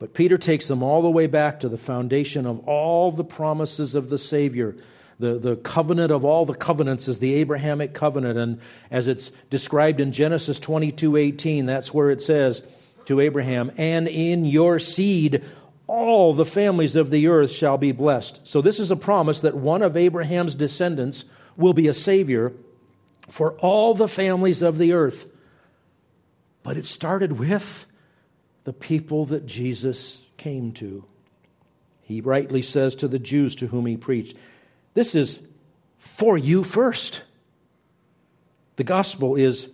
But 0.03 0.15
Peter 0.15 0.37
takes 0.37 0.67
them 0.67 0.83
all 0.83 1.01
the 1.01 1.09
way 1.09 1.29
back 1.29 1.61
to 1.61 1.69
the 1.69 1.79
foundation 1.79 2.45
of 2.45 2.67
all 2.67 3.13
the 3.13 3.23
promises 3.23 3.95
of 3.95 4.09
the 4.09 4.19
Savior. 4.19 4.75
The, 5.21 5.39
the 5.39 5.55
covenant 5.55 6.11
of 6.11 6.25
all 6.25 6.45
the 6.45 6.57
covenants 6.57 7.07
is 7.07 7.21
the 7.21 7.35
Abrahamic 7.35 7.95
covenant. 7.95 8.37
And 8.37 8.61
as 8.91 9.07
it's 9.07 9.31
described 9.49 10.01
in 10.01 10.11
Genesis 10.11 10.59
22 10.59 11.17
18, 11.17 11.67
that's 11.67 11.95
where 11.95 12.11
it 12.11 12.21
says 12.21 12.65
to 13.05 13.21
Abraham, 13.21 13.71
And 13.77 14.09
in 14.09 14.45
your 14.45 14.81
seed 14.81 15.45
all 15.87 16.35
the 16.35 16.45
families 16.45 16.97
of 16.97 17.11
the 17.11 17.29
earth 17.29 17.53
shall 17.53 17.79
be 17.79 17.93
blessed. 17.93 18.45
So 18.45 18.61
this 18.61 18.81
is 18.81 18.91
a 18.91 18.97
promise 18.97 19.43
that 19.43 19.55
one 19.55 19.83
of 19.83 19.97
Abraham's 19.97 20.57
descendants 20.57 21.25
will 21.57 21.75
be 21.75 21.87
a 21.87 21.95
Savior 21.95 22.53
for 23.31 23.53
all 23.61 23.95
the 23.95 24.09
families 24.09 24.63
of 24.63 24.79
the 24.79 24.95
earth. 24.95 25.31
But 26.65 26.77
it 26.77 26.87
started 26.87 27.39
with 27.39 27.87
the 28.65 28.73
people 28.73 29.27
that 29.27 29.47
Jesus 29.47 30.23
came 30.37 30.73
to. 30.73 31.05
He 32.03 32.21
rightly 32.21 32.63
says 32.63 32.95
to 32.97 33.09
the 33.09 33.19
Jews 33.19 33.57
to 33.57 33.67
whom 33.67 33.87
he 33.87 33.97
preached, 33.97 34.37
This 34.95 35.15
is 35.15 35.41
for 35.99 36.37
you 36.37 36.65
first. 36.65 37.23
The 38.77 38.85
gospel 38.85 39.37
is 39.37 39.69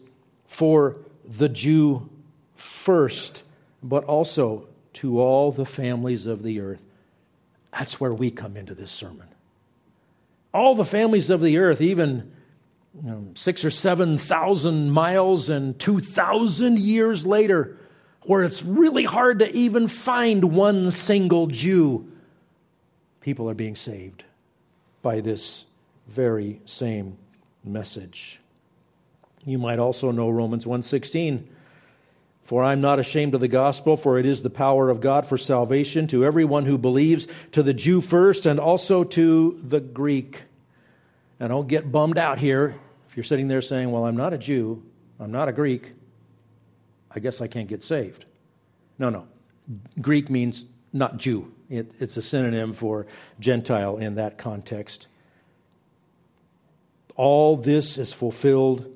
for 0.47 0.99
the 1.25 1.49
Jew 1.49 2.09
first, 2.55 3.43
but 3.83 4.05
also 4.05 4.67
to 4.95 5.21
all 5.21 5.53
the 5.53 5.65
families 5.65 6.27
of 6.27 6.43
the 6.43 6.61
earth. 6.61 6.85
That's 7.73 8.01
where 8.01 8.13
we 8.13 8.31
come 8.31 8.57
into 8.57 8.75
this 8.75 8.91
sermon. 8.91 9.29
All 10.53 10.75
the 10.75 10.85
families 10.85 11.31
of 11.31 11.41
the 11.41 11.59
earth, 11.59 11.81
even 11.81 12.33
you 12.95 13.11
know, 13.11 13.29
six 13.35 13.65
or 13.65 13.71
seven 13.71 14.19
thousand 14.19 14.91
miles 14.91 15.51
and 15.51 15.79
two 15.79 16.01
thousand 16.01 16.79
years 16.79 17.25
later, 17.27 17.77
where 18.23 18.43
it's 18.43 18.63
really 18.63 19.05
hard 19.05 19.39
to 19.39 19.55
even 19.55 19.89
find 19.89 20.53
one 20.55 20.91
single 20.91 21.47
Jew, 21.47 22.11
people 23.21 23.49
are 23.49 23.55
being 23.55 23.77
saved 23.77 24.25
by 25.03 25.21
this 25.21 25.65
very 26.07 26.61
same 26.65 27.17
message. 27.65 28.41
You 29.45 29.59
might 29.59 29.79
also 29.79 30.11
know 30.11 30.29
Romans 30.29 30.67
1:16. 30.67 31.49
For 32.43 32.65
I'm 32.65 32.81
not 32.81 32.99
ashamed 32.99 33.35
of 33.35 33.41
the 33.41 33.49
gospel, 33.49 33.99
for 33.99 34.19
it 34.19 34.25
is 34.25 34.43
the 34.43 34.49
power 34.49 34.89
of 34.89 35.03
God 35.03 35.27
for 35.27 35.37
salvation 35.37 36.07
to 36.07 36.25
everyone 36.25 36.65
who 36.65 36.79
believes, 36.79 37.27
to 37.53 37.63
the 37.63 37.75
Jew 37.75 38.01
first 38.01 38.47
and 38.47 38.59
also 38.59 39.05
to 39.05 39.59
the 39.63 39.81
Greek. 39.81 40.45
Now 41.39 41.49
don't 41.49 41.69
get 41.69 41.93
bummed 41.93 42.17
out 42.17 42.39
here 42.39 42.75
if 43.07 43.19
you're 43.19 43.25
sitting 43.25 43.49
there 43.49 43.61
saying, 43.61 43.91
Well, 43.91 44.07
I'm 44.07 44.17
not 44.17 44.33
a 44.33 44.39
Jew, 44.39 44.83
I'm 45.21 45.31
not 45.31 45.49
a 45.49 45.53
Greek. 45.53 45.93
I 47.19 47.21
guess 47.21 47.41
I 47.41 47.49
can't 47.49 47.67
get 47.67 47.83
saved. 47.83 48.27
No, 48.97 49.11
no. 49.11 49.27
Greek 50.01 50.31
means 50.31 50.65
not 50.93 51.17
Jew, 51.17 51.53
it, 51.69 51.91
it's 51.99 52.17
a 52.17 52.23
synonym 52.23 52.73
for 52.73 53.09
Gentile 53.41 53.97
in 53.97 54.15
that 54.15 54.39
context. 54.39 55.09
All 57.17 57.57
this 57.57 57.99
is 57.99 58.13
fulfilled 58.13 58.87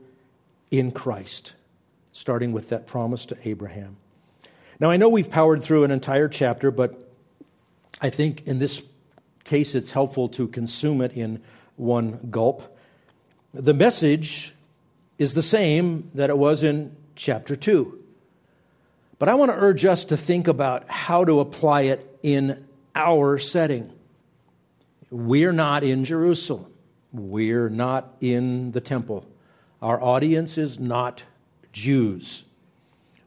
in 0.70 0.92
Christ, 0.92 1.54
starting 2.12 2.52
with 2.52 2.68
that 2.68 2.86
promise 2.86 3.26
to 3.26 3.36
Abraham. 3.44 3.96
Now, 4.78 4.88
I 4.88 4.98
know 4.98 5.08
we've 5.08 5.28
powered 5.28 5.64
through 5.64 5.82
an 5.82 5.90
entire 5.90 6.28
chapter, 6.28 6.70
but 6.70 7.10
I 8.00 8.10
think 8.10 8.46
in 8.46 8.60
this 8.60 8.84
case 9.42 9.74
it's 9.74 9.90
helpful 9.90 10.28
to 10.28 10.46
consume 10.46 11.00
it 11.00 11.14
in 11.14 11.42
one 11.74 12.28
gulp. 12.30 12.78
The 13.52 13.74
message 13.74 14.54
is 15.18 15.34
the 15.34 15.42
same 15.42 16.08
that 16.14 16.30
it 16.30 16.38
was 16.38 16.62
in 16.62 16.94
chapter 17.16 17.56
2. 17.56 18.01
But 19.22 19.28
I 19.28 19.34
want 19.36 19.52
to 19.52 19.56
urge 19.56 19.84
us 19.84 20.06
to 20.06 20.16
think 20.16 20.48
about 20.48 20.90
how 20.90 21.24
to 21.24 21.38
apply 21.38 21.82
it 21.82 22.18
in 22.24 22.66
our 22.92 23.38
setting. 23.38 23.92
We're 25.12 25.52
not 25.52 25.84
in 25.84 26.04
Jerusalem. 26.04 26.66
We're 27.12 27.68
not 27.68 28.16
in 28.20 28.72
the 28.72 28.80
temple. 28.80 29.24
Our 29.80 30.02
audience 30.02 30.58
is 30.58 30.80
not 30.80 31.22
Jews. 31.72 32.44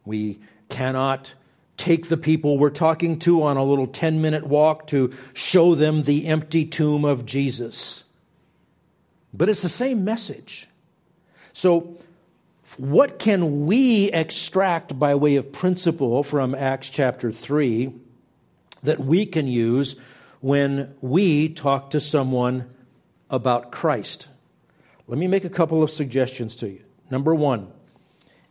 We 0.04 0.42
cannot 0.68 1.34
take 1.78 2.10
the 2.10 2.18
people 2.18 2.58
we're 2.58 2.72
talking 2.72 3.18
to 3.20 3.44
on 3.44 3.56
a 3.56 3.64
little 3.64 3.88
10 3.88 4.22
minute 4.22 4.46
walk 4.46 4.88
to 4.88 5.14
show 5.32 5.76
them 5.76 6.04
the 6.04 6.28
empty 6.28 6.66
tomb 6.66 7.06
of 7.06 7.26
Jesus. 7.26 8.04
But 9.34 9.48
it's 9.48 9.62
the 9.62 9.70
same 9.70 10.04
message. 10.04 10.68
So, 11.54 11.98
what 12.78 13.20
can 13.20 13.66
we 13.66 14.12
extract 14.12 14.98
by 14.98 15.16
way 15.16 15.36
of 15.36 15.52
principle 15.52 16.24
from 16.24 16.56
Acts 16.56 16.90
chapter 16.90 17.32
3 17.32 17.94
that 18.84 19.00
we 19.00 19.26
can 19.26 19.48
use 19.48 19.96
when 20.42 20.94
we 21.00 21.50
talk 21.50 21.92
to 21.92 22.00
someone 22.00 22.70
about 23.30 23.72
Christ? 23.72 24.28
Let 25.08 25.20
me 25.20 25.28
make 25.28 25.46
a 25.46 25.50
couple 25.50 25.84
of 25.84 25.92
suggestions 25.92 26.56
to 26.58 26.70
you. 26.70 26.82
Number 27.12 27.36
one, 27.36 27.72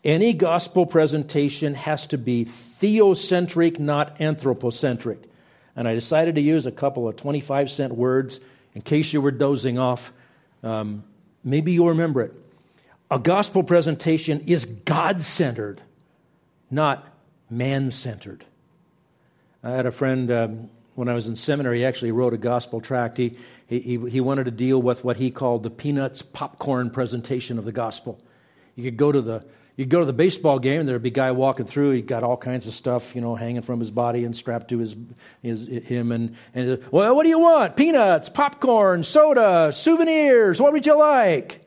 any 0.05 0.33
gospel 0.33 0.87
presentation 0.87 1.75
has 1.75 2.07
to 2.09 2.19
be 2.19 2.45
theocentric, 2.45 3.79
not 3.79 4.21
anthropocentric. 4.21 5.19
And 5.75 5.89
I 5.89 5.95
decided 5.95 6.37
to 6.37 6.41
use 6.41 6.67
a 6.67 6.73
couple 6.73 7.09
of 7.09 7.17
25 7.17 7.71
cent 7.71 7.93
words 7.93 8.39
in 8.75 8.83
case 8.83 9.13
you 9.13 9.21
were 9.21 9.33
dozing 9.33 9.79
off. 9.79 10.13
Um, 10.63 11.03
maybe 11.43 11.73
you'll 11.73 11.89
remember 11.89 12.23
it. 12.23 12.44
A 13.11 13.19
gospel 13.19 13.63
presentation 13.63 14.41
is 14.41 14.65
God 14.65 15.21
centered, 15.21 15.83
not 16.71 17.07
man 17.51 17.91
centered. 17.91 18.45
I 19.63 19.71
had 19.71 19.87
a 19.87 19.93
friend 19.93 20.31
um, 20.31 20.71
when 20.95 21.09
I 21.09 21.15
was 21.15 21.27
in 21.27 21.37
seminary, 21.37 21.79
he 21.79 21.85
actually 21.85 22.13
wrote 22.13 22.35
a 22.35 22.39
gospel 22.39 22.81
tract. 22.81 23.17
He, 23.17 23.37
he, 23.67 23.81
he 23.81 24.21
wanted 24.21 24.45
to 24.45 24.51
deal 24.51 24.81
with 24.81 25.05
what 25.05 25.17
he 25.17 25.31
called 25.31 25.63
the 25.63 25.71
peanuts 25.71 26.23
popcorn 26.23 26.91
presentation 26.91 27.59
of 27.59 27.65
the 27.65 27.73
gospel. 27.73 28.21
You 28.75 28.85
could 28.85 28.97
go 28.97 29.13
to 29.13 29.21
the 29.21 29.45
You'd 29.77 29.89
go 29.89 29.99
to 29.99 30.05
the 30.05 30.13
baseball 30.13 30.61
game 30.61 30.79
and 30.79 30.89
there'd 30.89 31.03
be 31.03 31.09
a 31.09 31.13
guy 31.13 31.33
walking 31.33 31.67
through. 31.67 31.93
He'd 31.93 32.07
got 32.07 32.23
all 32.23 32.37
kinds 32.37 32.69
of 32.69 32.75
stuff, 32.75 33.17
you 33.17 33.21
know, 33.21 33.35
hanging 33.35 33.63
from 33.63 33.81
his 33.81 33.91
body 33.91 34.25
and 34.25 34.35
strapped 34.37 34.69
to 34.69 34.79
his, 34.79 34.95
his 35.43 35.67
him. 35.67 36.13
And, 36.13 36.37
and 36.55 36.81
well, 36.93 37.17
what 37.17 37.25
do 37.25 37.29
you 37.29 37.41
want? 37.41 37.77
Peanuts, 37.77 38.29
popcorn, 38.29 39.03
soda, 39.03 39.73
souvenirs. 39.73 40.61
What 40.61 40.73
would 40.73 40.87
you 40.87 40.97
like? 40.97 41.61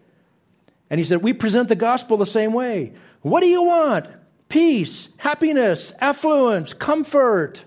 And 0.90 1.00
he 1.00 1.04
said, 1.04 1.22
We 1.22 1.34
present 1.34 1.70
the 1.70 1.76
gospel 1.76 2.18
the 2.18 2.26
same 2.26 2.54
way. 2.54 2.94
What 3.22 3.42
do 3.42 3.48
you 3.48 3.64
want? 3.64 4.08
Peace, 4.50 5.10
happiness, 5.18 5.94
affluence, 6.00 6.74
comfort. 6.74 7.66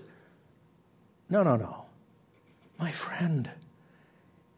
No, 1.29 1.43
no, 1.43 1.55
no. 1.55 1.85
My 2.79 2.91
friend, 2.91 3.49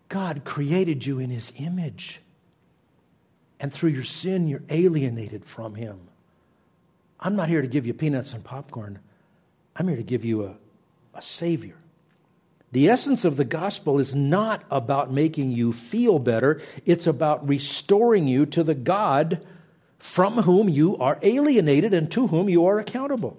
God 0.08 0.44
created 0.46 1.06
you 1.06 1.20
in 1.20 1.30
his 1.30 1.52
image. 1.58 2.22
And 3.60 3.72
through 3.72 3.92
your 3.92 4.04
sin, 4.04 4.48
you're 4.48 4.64
alienated 4.70 5.46
from 5.46 5.76
him. 5.76 6.00
I'm 7.20 7.36
not 7.36 7.50
here 7.50 7.62
to 7.62 7.68
give 7.68 7.86
you 7.86 7.94
peanuts 7.94 8.34
and 8.34 8.44
popcorn. 8.44 9.00
I'm 9.76 9.88
here 9.88 9.98
to 9.98 10.04
give 10.04 10.26
you 10.26 10.46
a, 10.46 10.56
a 11.14 11.22
Savior. 11.22 11.76
The 12.74 12.90
essence 12.90 13.24
of 13.24 13.38
the 13.38 13.46
gospel 13.46 14.00
is 14.00 14.16
not 14.16 14.64
about 14.72 15.14
making 15.14 15.52
you 15.52 15.72
feel 15.72 16.18
better, 16.18 16.60
it's 16.88 17.06
about 17.06 17.48
restoring 17.48 18.28
you 18.28 18.48
to 18.48 18.64
the 18.64 18.74
God 18.74 19.46
from 20.00 20.42
whom 20.42 20.68
you 20.70 20.98
are 20.98 21.20
alienated 21.22 21.94
and 21.94 22.12
to 22.12 22.26
whom 22.28 22.50
you 22.50 22.66
are 22.66 22.80
accountable. 22.80 23.38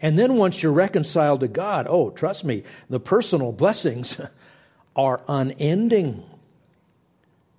And 0.00 0.16
then 0.16 0.36
once 0.36 0.62
you're 0.62 0.72
reconciled 0.72 1.40
to 1.40 1.48
God, 1.48 1.88
oh, 1.90 2.10
trust 2.10 2.44
me, 2.44 2.62
the 2.88 3.00
personal 3.00 3.50
blessings 3.50 4.20
are 4.96 5.20
unending. 5.26 6.22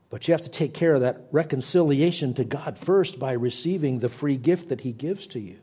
But 0.09 0.25
you 0.25 0.31
have 0.31 0.43
to 0.43 0.49
take 0.49 0.73
care 0.73 0.93
of 0.93 1.01
that 1.01 1.27
reconciliation 1.33 2.33
to 2.35 2.45
God 2.45 2.77
first 2.77 3.19
by 3.19 3.33
receiving 3.33 3.99
the 3.99 4.07
free 4.07 4.37
gift 4.37 4.69
that 4.69 4.81
He 4.81 4.93
gives 4.93 5.27
to 5.27 5.39
you. 5.41 5.57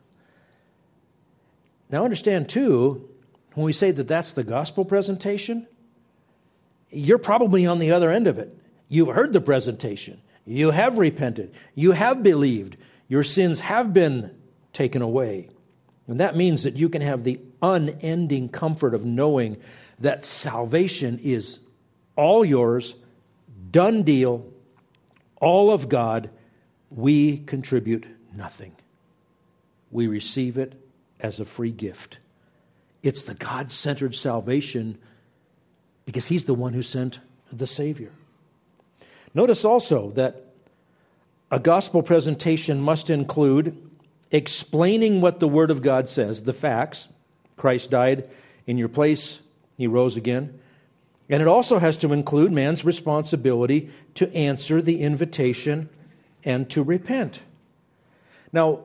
Now, 1.89 2.05
understand 2.05 2.51
too, 2.51 3.09
when 3.57 3.65
we 3.65 3.73
say 3.73 3.91
that 3.91 4.07
that's 4.07 4.35
the 4.35 4.45
gospel 4.45 4.85
presentation, 4.85 5.67
you're 6.91 7.17
probably 7.17 7.65
on 7.65 7.79
the 7.79 7.91
other 7.91 8.11
end 8.11 8.27
of 8.27 8.39
it. 8.39 8.55
You've 8.91 9.09
heard 9.09 9.33
the 9.33 9.41
presentation, 9.41 10.21
you 10.45 10.73
have 10.73 10.99
repented, 10.99 11.55
you 11.75 11.93
have 11.93 12.23
believed, 12.23 12.77
your 13.09 13.25
sins 13.25 13.61
have 13.61 13.95
been 13.95 14.37
taken 14.75 15.01
away. 15.01 15.49
And 16.07 16.21
that 16.21 16.37
means 16.37 16.65
that 16.65 16.77
you 16.77 16.91
can 16.91 17.01
have 17.01 17.25
the 17.25 17.41
unending 17.63 18.51
comfort 18.51 18.93
of 18.93 19.07
knowing 19.07 19.57
that 20.01 20.23
salvation 20.23 21.19
is 21.19 21.59
all 22.15 22.45
yours, 22.45 22.95
done 23.71 24.03
deal, 24.03 24.53
all 25.41 25.73
of 25.73 25.89
God. 25.89 26.29
We 26.91 27.39
contribute 27.39 28.07
nothing. 28.35 28.77
We 29.91 30.09
receive 30.09 30.59
it 30.59 30.75
as 31.21 31.41
a 31.41 31.47
free 31.47 31.73
gift. 31.73 32.19
It's 33.07 33.23
the 33.23 33.35
God 33.35 33.71
centered 33.71 34.17
salvation 34.17 34.99
because 36.07 36.27
He's 36.27 36.47
the 36.47 36.55
one 36.55 36.73
who 36.73 36.83
sent 36.83 37.21
the 37.53 37.67
Savior. 37.67 38.11
Notice 39.33 39.65
also 39.65 40.11
that 40.17 40.43
a 41.53 41.61
gospel 41.61 42.03
presentation 42.03 42.81
must 42.81 43.09
include 43.09 43.81
explaining 44.33 45.21
what 45.21 45.39
the 45.39 45.47
Word 45.47 45.71
of 45.71 45.83
God 45.83 46.09
says, 46.09 46.43
the 46.43 46.53
facts. 46.53 47.07
Christ 47.57 47.93
died 47.93 48.29
in 48.67 48.77
your 48.77 48.89
place, 48.89 49.41
He 49.77 49.87
rose 49.87 50.17
again. 50.17 50.59
And 51.31 51.41
it 51.41 51.47
also 51.47 51.79
has 51.79 51.97
to 51.99 52.13
include 52.13 52.51
man's 52.51 52.85
responsibility 52.85 53.89
to 54.15 54.35
answer 54.35 54.83
the 54.83 55.01
invitation 55.01 55.91
and 56.43 56.69
to 56.71 56.83
repent. 56.83 57.41
Now, 58.53 58.81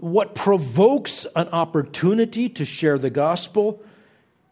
what 0.00 0.34
provokes 0.34 1.26
an 1.36 1.48
opportunity 1.48 2.48
to 2.48 2.64
share 2.64 2.98
the 2.98 3.10
gospel 3.10 3.82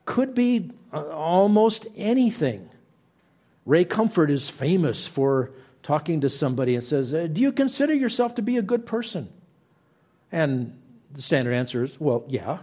could 0.05 0.35
be 0.35 0.71
uh, 0.93 1.09
almost 1.09 1.87
anything. 1.97 2.69
Ray 3.65 3.85
Comfort 3.85 4.31
is 4.31 4.51
famous 4.51 5.07
for 5.07 5.51
talking 5.83 6.21
to 6.21 6.31
somebody 6.31 6.75
and 6.75 6.85
says, 6.85 7.15
uh, 7.15 7.27
Do 7.27 7.41
you 7.41 7.53
consider 7.53 7.95
yourself 7.95 8.35
to 8.35 8.43
be 8.43 8.59
a 8.59 8.63
good 8.63 8.85
person? 8.85 9.29
And 10.31 10.79
the 11.13 11.23
standard 11.23 11.55
answer 11.55 11.85
is, 11.85 11.99
Well, 11.99 12.25
yeah. 12.29 12.59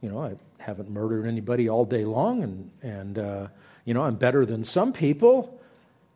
You 0.00 0.10
know, 0.10 0.22
I 0.22 0.34
haven't 0.58 0.90
murdered 0.90 1.26
anybody 1.26 1.68
all 1.68 1.84
day 1.84 2.04
long, 2.04 2.42
and, 2.42 2.70
and 2.82 3.18
uh, 3.18 3.46
you 3.84 3.94
know, 3.94 4.02
I'm 4.02 4.16
better 4.16 4.44
than 4.44 4.64
some 4.64 4.92
people. 4.92 5.60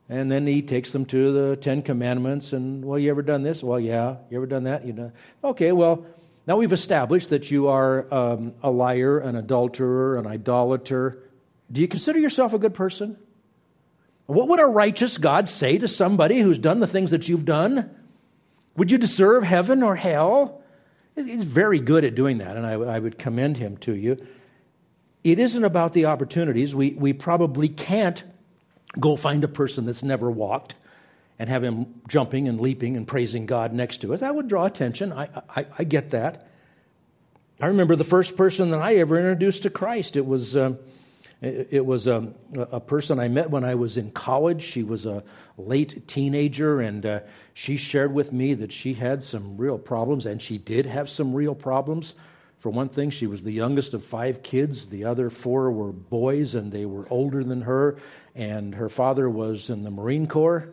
And 0.09 0.31
then 0.31 0.47
he 0.47 0.63
takes 0.63 0.93
them 0.93 1.05
to 1.07 1.33
the 1.33 1.57
Ten 1.57 1.83
Commandments, 1.83 2.53
and, 2.53 2.85
well, 2.85 2.99
you 2.99 3.11
ever 3.11 3.23
done 3.23 3.43
this? 3.43 3.63
Well, 3.63 3.81
yeah. 3.81 4.17
You 4.31 4.37
ever 4.37 4.47
done 4.47 4.65
that? 4.65 4.87
You 4.87 4.93
know. 4.93 5.13
Okay, 5.43 5.73
well, 5.73 6.07
now 6.47 6.57
we've 6.57 6.73
established 6.73 7.31
that 7.31 7.51
you 7.51 7.67
are 7.67 8.07
um, 8.15 8.55
a 8.63 8.71
liar, 8.71 9.19
an 9.19 9.35
adulterer, 9.35 10.17
an 10.17 10.27
idolater. 10.27 11.23
Do 11.73 11.81
you 11.81 11.89
consider 11.89 12.21
yourself 12.21 12.53
a 12.53 12.59
good 12.59 12.75
person? 12.75 13.19
What 14.27 14.49
would 14.49 14.61
a 14.61 14.67
righteous 14.67 15.19
God 15.19 15.49
say 15.49 15.79
to 15.79 15.89
somebody 15.89 16.39
who's 16.39 16.59
done 16.59 16.79
the 16.79 16.87
things 16.87 17.11
that 17.11 17.29
you've 17.29 17.45
done? 17.45 17.91
Would 18.77 18.93
you 18.93 18.99
deserve 18.99 19.43
heaven 19.43 19.83
or 19.83 19.97
hell? 19.97 20.63
He's 21.17 21.45
very 21.45 21.81
good 21.81 22.05
at 22.05 22.15
doing 22.15 22.39
that, 22.39 22.57
and 22.57 22.67
I, 22.67 22.73
I 22.75 22.99
would 22.99 23.19
commend 23.19 23.57
him 23.57 23.77
to 23.79 23.95
you. 23.95 24.25
It 25.25 25.41
isn't 25.41 25.65
about 25.65 25.95
the 25.95 26.07
opportunities. 26.07 26.75
We, 26.75 26.91
we 26.91 27.13
probably 27.13 27.69
can't 27.69 28.23
go 28.99 29.17
find 29.17 29.45
a 29.45 29.49
person 29.49 29.87
that's 29.87 30.03
never 30.03 30.31
walked 30.31 30.75
and 31.39 31.51
have 31.51 31.63
him 31.63 32.01
jumping 32.09 32.49
and 32.49 32.61
leaping 32.61 32.97
and 32.97 33.07
praising 33.07 33.47
God 33.47 33.73
next 33.73 33.99
to 33.99 34.15
us. 34.15 34.21
That 34.21 34.35
would 34.35 34.49
draw 34.49 34.65
attention. 34.65 35.13
I, 35.13 35.29
I, 35.55 35.67
I 35.79 35.85
get 35.85 36.11
that. 36.11 36.47
I 37.61 37.67
remember 37.67 37.97
the 37.97 38.05
first 38.05 38.37
person 38.37 38.71
that 38.71 38.81
I 38.81 38.97
ever 38.97 39.17
introduced 39.17 39.63
to 39.65 39.71
Christ. 39.71 40.17
It 40.17 40.27
was, 40.27 40.57
um, 40.57 40.79
it, 41.41 41.69
it, 41.71 41.87
was 41.87 42.07
um, 42.07 42.35
a 42.55 42.81
person 42.81 43.19
I 43.19 43.29
met 43.29 43.51
when 43.51 43.65
I 43.65 43.75
was 43.75 43.97
in 43.97 44.11
college. 44.11 44.63
She 44.63 44.83
was 44.83 45.07
a 45.07 45.23
late 45.57 46.07
teenager, 46.07 46.81
and 46.81 47.05
uh, 47.05 47.21
she 47.55 47.77
shared 47.77 48.13
with 48.13 48.33
me 48.33 48.55
that 48.55 48.73
she 48.73 48.95
had 48.95 49.23
some 49.23 49.57
real 49.57 49.79
problems, 49.79 50.27
and 50.27 50.41
she 50.41 50.59
did 50.59 50.87
have 50.87 51.09
some 51.09 51.35
real 51.35 51.55
problems. 51.55 52.15
For 52.59 52.71
one 52.71 52.89
thing, 52.89 53.11
she 53.11 53.27
was 53.27 53.43
the 53.43 53.53
youngest 53.53 53.95
of 53.95 54.05
five 54.05 54.43
kids. 54.43 54.89
The 54.89 55.05
other 55.05 55.31
four 55.31 55.71
were 55.71 55.93
boys, 55.93 56.55
and 56.55 56.73
they 56.73 56.85
were 56.85 57.07
older 57.11 57.45
than 57.45 57.63
her 57.63 57.97
and 58.37 58.74
her 58.74 58.89
father 58.89 59.28
was 59.28 59.70
in 59.70 59.82
the 59.82 59.91
Marine 59.91 60.26
Corps. 60.26 60.68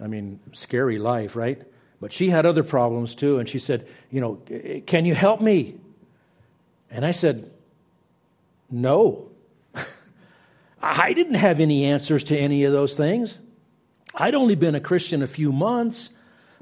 I 0.00 0.06
mean, 0.06 0.38
scary 0.52 0.98
life, 0.98 1.34
right? 1.34 1.60
But 2.00 2.12
she 2.12 2.28
had 2.28 2.46
other 2.46 2.62
problems 2.62 3.14
too, 3.14 3.38
and 3.38 3.48
she 3.48 3.58
said, 3.58 3.88
You 4.10 4.20
know, 4.20 4.82
can 4.86 5.04
you 5.04 5.14
help 5.14 5.40
me? 5.40 5.78
And 6.90 7.04
I 7.04 7.12
said, 7.12 7.52
No. 8.70 9.30
I 10.82 11.12
didn't 11.14 11.36
have 11.36 11.60
any 11.60 11.86
answers 11.86 12.24
to 12.24 12.36
any 12.36 12.64
of 12.64 12.72
those 12.72 12.94
things. 12.94 13.38
I'd 14.14 14.34
only 14.34 14.54
been 14.54 14.74
a 14.74 14.80
Christian 14.80 15.22
a 15.22 15.26
few 15.26 15.52
months, 15.52 16.10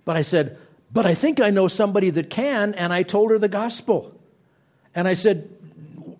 but 0.04 0.16
I 0.16 0.22
said, 0.22 0.58
but 0.92 1.06
I 1.06 1.14
think 1.14 1.40
I 1.40 1.50
know 1.50 1.68
somebody 1.68 2.10
that 2.10 2.30
can. 2.30 2.74
And 2.74 2.92
I 2.92 3.02
told 3.02 3.30
her 3.30 3.38
the 3.38 3.48
gospel. 3.48 4.18
And 4.94 5.06
I 5.06 5.14
said, 5.14 5.48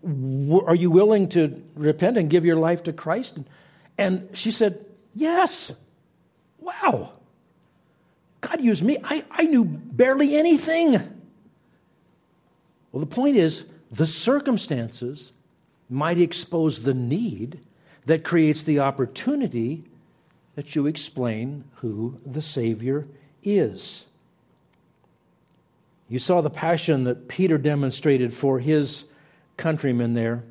Are 0.05 0.75
you 0.75 0.91
willing 0.91 1.29
to 1.31 1.63
repent 1.75 2.17
and 2.17 2.31
give 2.31 2.45
your 2.45 2.57
life 2.57 2.85
to 2.85 2.93
Christ? 2.93 3.37
And 3.37 3.47
she 4.33 4.51
said, 4.51 4.85
Yes. 5.15 5.73
Wow. 6.59 7.13
God 8.41 8.61
used 8.61 8.83
me. 8.83 8.97
I, 9.05 9.25
I 9.31 9.45
knew 9.45 9.65
barely 9.65 10.37
anything. 10.37 10.93
Well, 12.93 13.01
the 13.01 13.07
point 13.07 13.37
is, 13.37 13.65
the 13.91 14.07
circumstances 14.07 15.33
might 15.89 16.19
expose 16.19 16.83
the 16.83 16.95
need 16.95 17.61
that 18.07 18.25
creates 18.25 18.65
the 18.65 18.81
opportunity 18.81 19.85
that 20.55 20.75
you 20.75 20.87
explain 20.87 21.65
who 21.77 22.19
the 22.25 22.43
Savior 22.43 23.07
is. 23.43 24.07
You 26.09 26.19
saw 26.19 26.41
the 26.41 26.51
passion 26.51 27.05
that 27.05 27.29
Peter 27.29 27.59
demonstrated 27.59 28.33
for 28.33 28.59
his 28.59 29.05
countrymen 29.57 30.15
there. 30.15 30.43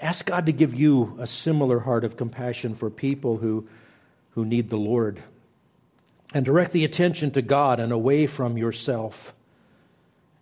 Ask 0.00 0.26
God 0.26 0.46
to 0.46 0.52
give 0.52 0.74
you 0.74 1.16
a 1.20 1.26
similar 1.26 1.80
heart 1.80 2.04
of 2.04 2.16
compassion 2.16 2.74
for 2.74 2.90
people 2.90 3.36
who, 3.36 3.68
who 4.30 4.44
need 4.44 4.70
the 4.70 4.76
Lord. 4.76 5.22
And 6.34 6.44
direct 6.44 6.72
the 6.72 6.84
attention 6.84 7.30
to 7.32 7.42
God 7.42 7.78
and 7.78 7.92
away 7.92 8.26
from 8.26 8.58
yourself. 8.58 9.34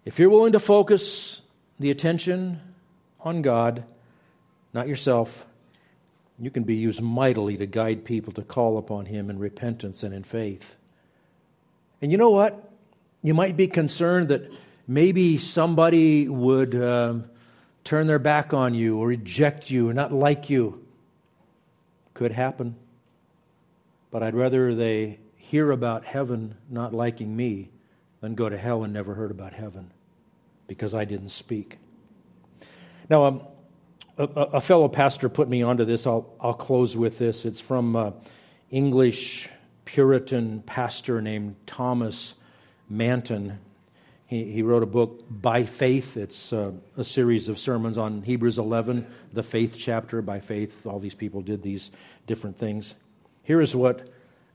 If 0.04 0.18
you're 0.18 0.30
willing 0.30 0.52
to 0.52 0.60
focus 0.60 1.42
the 1.78 1.90
attention 1.90 2.60
on 3.20 3.42
God, 3.42 3.84
not 4.72 4.88
yourself, 4.88 5.46
you 6.38 6.50
can 6.50 6.64
be 6.64 6.76
used 6.76 7.02
mightily 7.02 7.56
to 7.56 7.66
guide 7.66 8.04
people 8.04 8.32
to 8.34 8.42
call 8.42 8.78
upon 8.78 9.06
Him 9.06 9.30
in 9.30 9.38
repentance 9.38 10.02
and 10.02 10.14
in 10.14 10.24
faith. 10.24 10.76
And 12.00 12.10
you 12.10 12.18
know 12.18 12.30
what? 12.30 12.70
You 13.22 13.34
might 13.34 13.56
be 13.56 13.66
concerned 13.66 14.28
that 14.28 14.50
maybe 14.86 15.38
somebody 15.38 16.28
would 16.28 16.74
um, 16.80 17.30
turn 17.86 18.08
their 18.08 18.18
back 18.18 18.52
on 18.52 18.74
you 18.74 18.98
or 18.98 19.06
reject 19.06 19.70
you 19.70 19.88
or 19.88 19.94
not 19.94 20.12
like 20.12 20.50
you. 20.50 20.84
Could 22.12 22.32
happen. 22.32 22.74
But 24.10 24.22
I'd 24.22 24.34
rather 24.34 24.74
they 24.74 25.20
hear 25.36 25.70
about 25.70 26.04
heaven 26.04 26.56
not 26.68 26.92
liking 26.92 27.34
me 27.34 27.70
than 28.20 28.34
go 28.34 28.48
to 28.48 28.58
hell 28.58 28.82
and 28.82 28.92
never 28.92 29.14
heard 29.14 29.30
about 29.30 29.52
heaven 29.52 29.92
because 30.66 30.94
I 30.94 31.04
didn't 31.04 31.28
speak. 31.28 31.78
Now, 33.08 33.24
um, 33.24 33.42
a, 34.18 34.24
a, 34.24 34.60
fellow 34.60 34.88
pastor 34.88 35.28
put 35.28 35.48
me 35.48 35.62
onto 35.62 35.84
this. 35.84 36.06
I'll, 36.06 36.34
I'll 36.40 36.54
close 36.54 36.96
with 36.96 37.18
this. 37.18 37.44
It's 37.44 37.60
from 37.60 37.94
uh, 37.94 38.12
English 38.70 39.48
Puritan 39.84 40.62
pastor 40.62 41.20
named 41.20 41.54
Thomas 41.66 42.34
Manton. 42.88 43.60
He, 44.26 44.44
he 44.44 44.62
wrote 44.62 44.82
a 44.82 44.86
book, 44.86 45.24
By 45.30 45.64
Faith. 45.64 46.16
It's 46.16 46.52
uh, 46.52 46.72
a 46.96 47.04
series 47.04 47.48
of 47.48 47.58
sermons 47.58 47.96
on 47.96 48.22
Hebrews 48.22 48.58
11, 48.58 49.06
the 49.32 49.42
faith 49.42 49.76
chapter. 49.78 50.20
By 50.20 50.40
faith, 50.40 50.86
all 50.86 50.98
these 50.98 51.14
people 51.14 51.42
did 51.42 51.62
these 51.62 51.92
different 52.26 52.58
things. 52.58 52.96
Here 53.44 53.60
is 53.60 53.76
what 53.76 54.08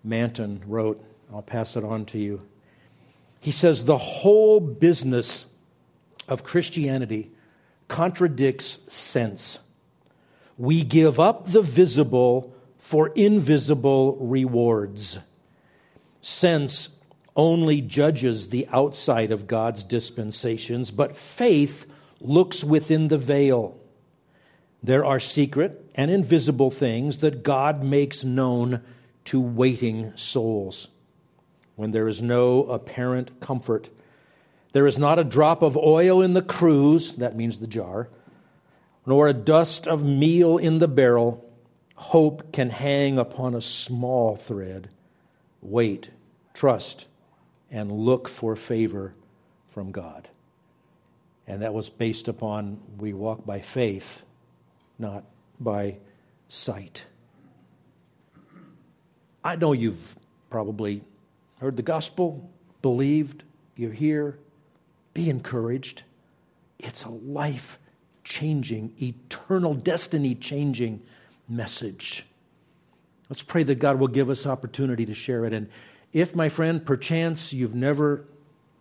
Manton 0.03 0.61
wrote. 0.67 1.01
I'll 1.33 1.41
pass 1.41 1.77
it 1.77 1.85
on 1.85 2.05
to 2.07 2.19
you. 2.19 2.41
He 3.39 3.51
says, 3.51 3.85
The 3.85 3.97
whole 3.97 4.59
business 4.59 5.45
of 6.27 6.43
Christianity 6.43 7.31
contradicts 7.87 8.79
sense. 8.89 9.59
We 10.57 10.83
give 10.83 11.19
up 11.19 11.47
the 11.47 11.61
visible 11.61 12.53
for 12.77 13.07
invisible 13.09 14.17
rewards. 14.19 15.17
Sense 16.19 16.89
only 17.35 17.81
judges 17.81 18.49
the 18.49 18.67
outside 18.71 19.31
of 19.31 19.47
God's 19.47 19.83
dispensations, 19.83 20.91
but 20.91 21.15
faith 21.15 21.87
looks 22.19 22.63
within 22.63 23.07
the 23.07 23.17
veil. 23.17 23.77
There 24.83 25.05
are 25.05 25.19
secret 25.19 25.89
and 25.95 26.09
invisible 26.09 26.71
things 26.71 27.19
that 27.19 27.43
God 27.43 27.83
makes 27.83 28.23
known 28.23 28.81
to 29.25 29.39
waiting 29.39 30.15
souls. 30.17 30.87
When 31.75 31.91
there 31.91 32.07
is 32.07 32.21
no 32.21 32.65
apparent 32.65 33.39
comfort, 33.39 33.89
there 34.73 34.87
is 34.87 34.97
not 34.97 35.19
a 35.19 35.23
drop 35.23 35.61
of 35.61 35.77
oil 35.77 36.21
in 36.21 36.33
the 36.33 36.41
cruse, 36.41 37.15
that 37.15 37.35
means 37.35 37.59
the 37.59 37.67
jar, 37.67 38.09
nor 39.05 39.27
a 39.27 39.33
dust 39.33 39.87
of 39.87 40.03
meal 40.03 40.57
in 40.57 40.79
the 40.79 40.87
barrel. 40.87 41.45
Hope 41.95 42.51
can 42.51 42.69
hang 42.69 43.17
upon 43.17 43.53
a 43.53 43.61
small 43.61 44.35
thread. 44.35 44.89
Wait, 45.61 46.09
trust, 46.53 47.05
and 47.71 47.91
look 47.91 48.27
for 48.27 48.55
favor 48.55 49.13
from 49.69 49.91
God. 49.91 50.27
And 51.47 51.61
that 51.61 51.73
was 51.73 51.89
based 51.89 52.27
upon 52.27 52.79
we 52.97 53.13
walk 53.13 53.45
by 53.45 53.61
faith, 53.61 54.23
not 54.99 55.23
by 55.59 55.97
sight. 56.49 57.03
I 59.43 59.55
know 59.55 59.73
you've 59.73 60.15
probably 60.49 61.01
heard 61.59 61.77
the 61.77 61.83
gospel, 61.83 62.49
believed, 62.81 63.43
you're 63.75 63.91
here. 63.91 64.37
Be 65.13 65.29
encouraged. 65.29 66.03
It's 66.77 67.03
a 67.03 67.09
life 67.09 67.79
changing, 68.23 68.93
eternal, 69.01 69.73
destiny 69.73 70.35
changing 70.35 71.01
message. 71.49 72.25
Let's 73.29 73.43
pray 73.43 73.63
that 73.63 73.75
God 73.75 73.99
will 73.99 74.07
give 74.07 74.29
us 74.29 74.45
opportunity 74.45 75.05
to 75.05 75.13
share 75.13 75.45
it. 75.45 75.53
And 75.53 75.69
if, 76.13 76.35
my 76.35 76.49
friend, 76.49 76.85
perchance 76.85 77.53
you've 77.53 77.75
never 77.75 78.25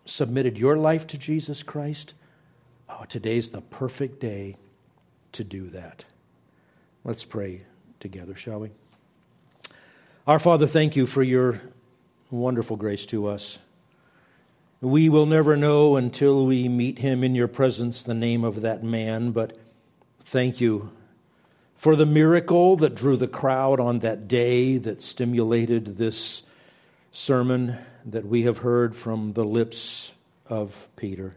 submitted 0.05 0.57
your 0.57 0.77
life 0.77 1.07
to 1.07 1.17
Jesus 1.17 1.63
Christ, 1.63 2.13
oh, 2.89 3.05
today's 3.07 3.49
the 3.49 3.61
perfect 3.61 4.19
day 4.19 4.57
to 5.31 5.43
do 5.43 5.69
that. 5.69 6.05
Let's 7.03 7.25
pray 7.25 7.61
together, 7.99 8.35
shall 8.35 8.59
we? 8.59 8.71
Our 10.27 10.39
Father, 10.39 10.67
thank 10.67 10.95
you 10.95 11.05
for 11.05 11.23
your 11.23 11.61
wonderful 12.29 12.77
grace 12.77 13.05
to 13.07 13.27
us. 13.27 13.59
We 14.81 15.09
will 15.09 15.25
never 15.25 15.55
know 15.55 15.95
until 15.95 16.45
we 16.45 16.67
meet 16.67 16.99
him 16.99 17.23
in 17.23 17.35
your 17.35 17.47
presence 17.47 18.03
the 18.03 18.13
name 18.13 18.43
of 18.43 18.61
that 18.61 18.83
man, 18.83 19.31
but 19.31 19.57
thank 20.23 20.59
you 20.59 20.91
for 21.75 21.95
the 21.95 22.05
miracle 22.05 22.75
that 22.77 22.95
drew 22.95 23.15
the 23.15 23.27
crowd 23.27 23.79
on 23.79 23.99
that 23.99 24.27
day 24.27 24.77
that 24.77 25.01
stimulated 25.01 25.97
this 25.97 26.43
sermon 27.11 27.77
that 28.05 28.25
we 28.25 28.43
have 28.43 28.59
heard 28.59 28.95
from 28.95 29.33
the 29.33 29.43
lips 29.43 30.13
of 30.47 30.87
Peter. 30.95 31.33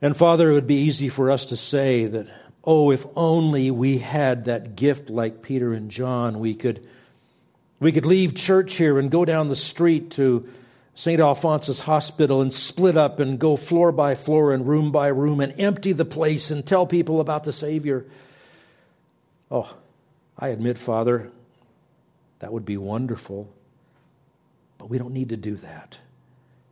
And 0.00 0.16
Father, 0.16 0.50
it 0.50 0.54
would 0.54 0.66
be 0.66 0.82
easy 0.82 1.08
for 1.08 1.30
us 1.30 1.46
to 1.46 1.56
say 1.56 2.06
that, 2.06 2.26
oh, 2.64 2.90
if 2.90 3.04
only 3.16 3.70
we 3.70 3.98
had 3.98 4.46
that 4.46 4.76
gift 4.76 5.10
like 5.10 5.42
Peter 5.42 5.72
and 5.72 5.90
John, 5.90 6.40
we 6.40 6.54
could, 6.54 6.86
we 7.80 7.92
could 7.92 8.06
leave 8.06 8.34
church 8.34 8.74
here 8.74 8.98
and 8.98 9.10
go 9.10 9.24
down 9.24 9.48
the 9.48 9.56
street 9.56 10.12
to 10.12 10.48
St. 10.94 11.20
Alphonsus 11.20 11.80
Hospital 11.80 12.40
and 12.40 12.52
split 12.52 12.96
up 12.96 13.20
and 13.20 13.38
go 13.38 13.56
floor 13.56 13.92
by 13.92 14.14
floor 14.14 14.52
and 14.52 14.66
room 14.66 14.90
by 14.90 15.08
room 15.08 15.40
and 15.40 15.54
empty 15.60 15.92
the 15.92 16.04
place 16.04 16.50
and 16.50 16.64
tell 16.66 16.86
people 16.86 17.20
about 17.20 17.44
the 17.44 17.52
Savior. 17.52 18.06
Oh, 19.50 19.72
I 20.38 20.48
admit, 20.48 20.78
Father, 20.78 21.30
that 22.38 22.52
would 22.52 22.64
be 22.64 22.76
wonderful. 22.76 23.48
We 24.88 24.98
don't 24.98 25.12
need 25.12 25.28
to 25.28 25.36
do 25.36 25.56
that 25.56 25.98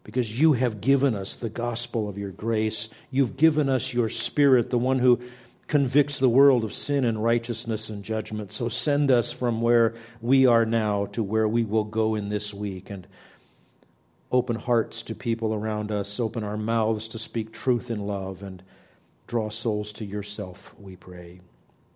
because 0.02 0.40
you 0.40 0.54
have 0.54 0.80
given 0.80 1.14
us 1.14 1.36
the 1.36 1.50
gospel 1.50 2.08
of 2.08 2.16
your 2.16 2.30
grace. 2.30 2.88
You've 3.10 3.36
given 3.36 3.68
us 3.68 3.92
your 3.92 4.08
spirit, 4.08 4.70
the 4.70 4.78
one 4.78 4.98
who 4.98 5.20
convicts 5.66 6.18
the 6.18 6.28
world 6.28 6.64
of 6.64 6.72
sin 6.72 7.04
and 7.04 7.22
righteousness 7.22 7.90
and 7.90 8.04
judgment. 8.04 8.52
So 8.52 8.68
send 8.68 9.10
us 9.10 9.32
from 9.32 9.60
where 9.60 9.94
we 10.20 10.46
are 10.46 10.64
now 10.64 11.06
to 11.06 11.22
where 11.22 11.48
we 11.48 11.64
will 11.64 11.84
go 11.84 12.14
in 12.14 12.28
this 12.28 12.54
week 12.54 12.88
and 12.88 13.06
open 14.30 14.56
hearts 14.56 15.02
to 15.04 15.14
people 15.14 15.52
around 15.54 15.90
us, 15.90 16.20
open 16.20 16.44
our 16.44 16.56
mouths 16.56 17.08
to 17.08 17.18
speak 17.18 17.52
truth 17.52 17.90
in 17.90 18.06
love, 18.06 18.42
and 18.42 18.62
draw 19.26 19.50
souls 19.50 19.92
to 19.94 20.04
yourself, 20.04 20.74
we 20.78 20.96
pray. 20.96 21.40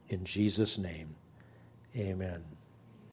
In 0.08 0.24
Jesus' 0.24 0.78
name, 0.78 1.14
amen. 1.96 2.42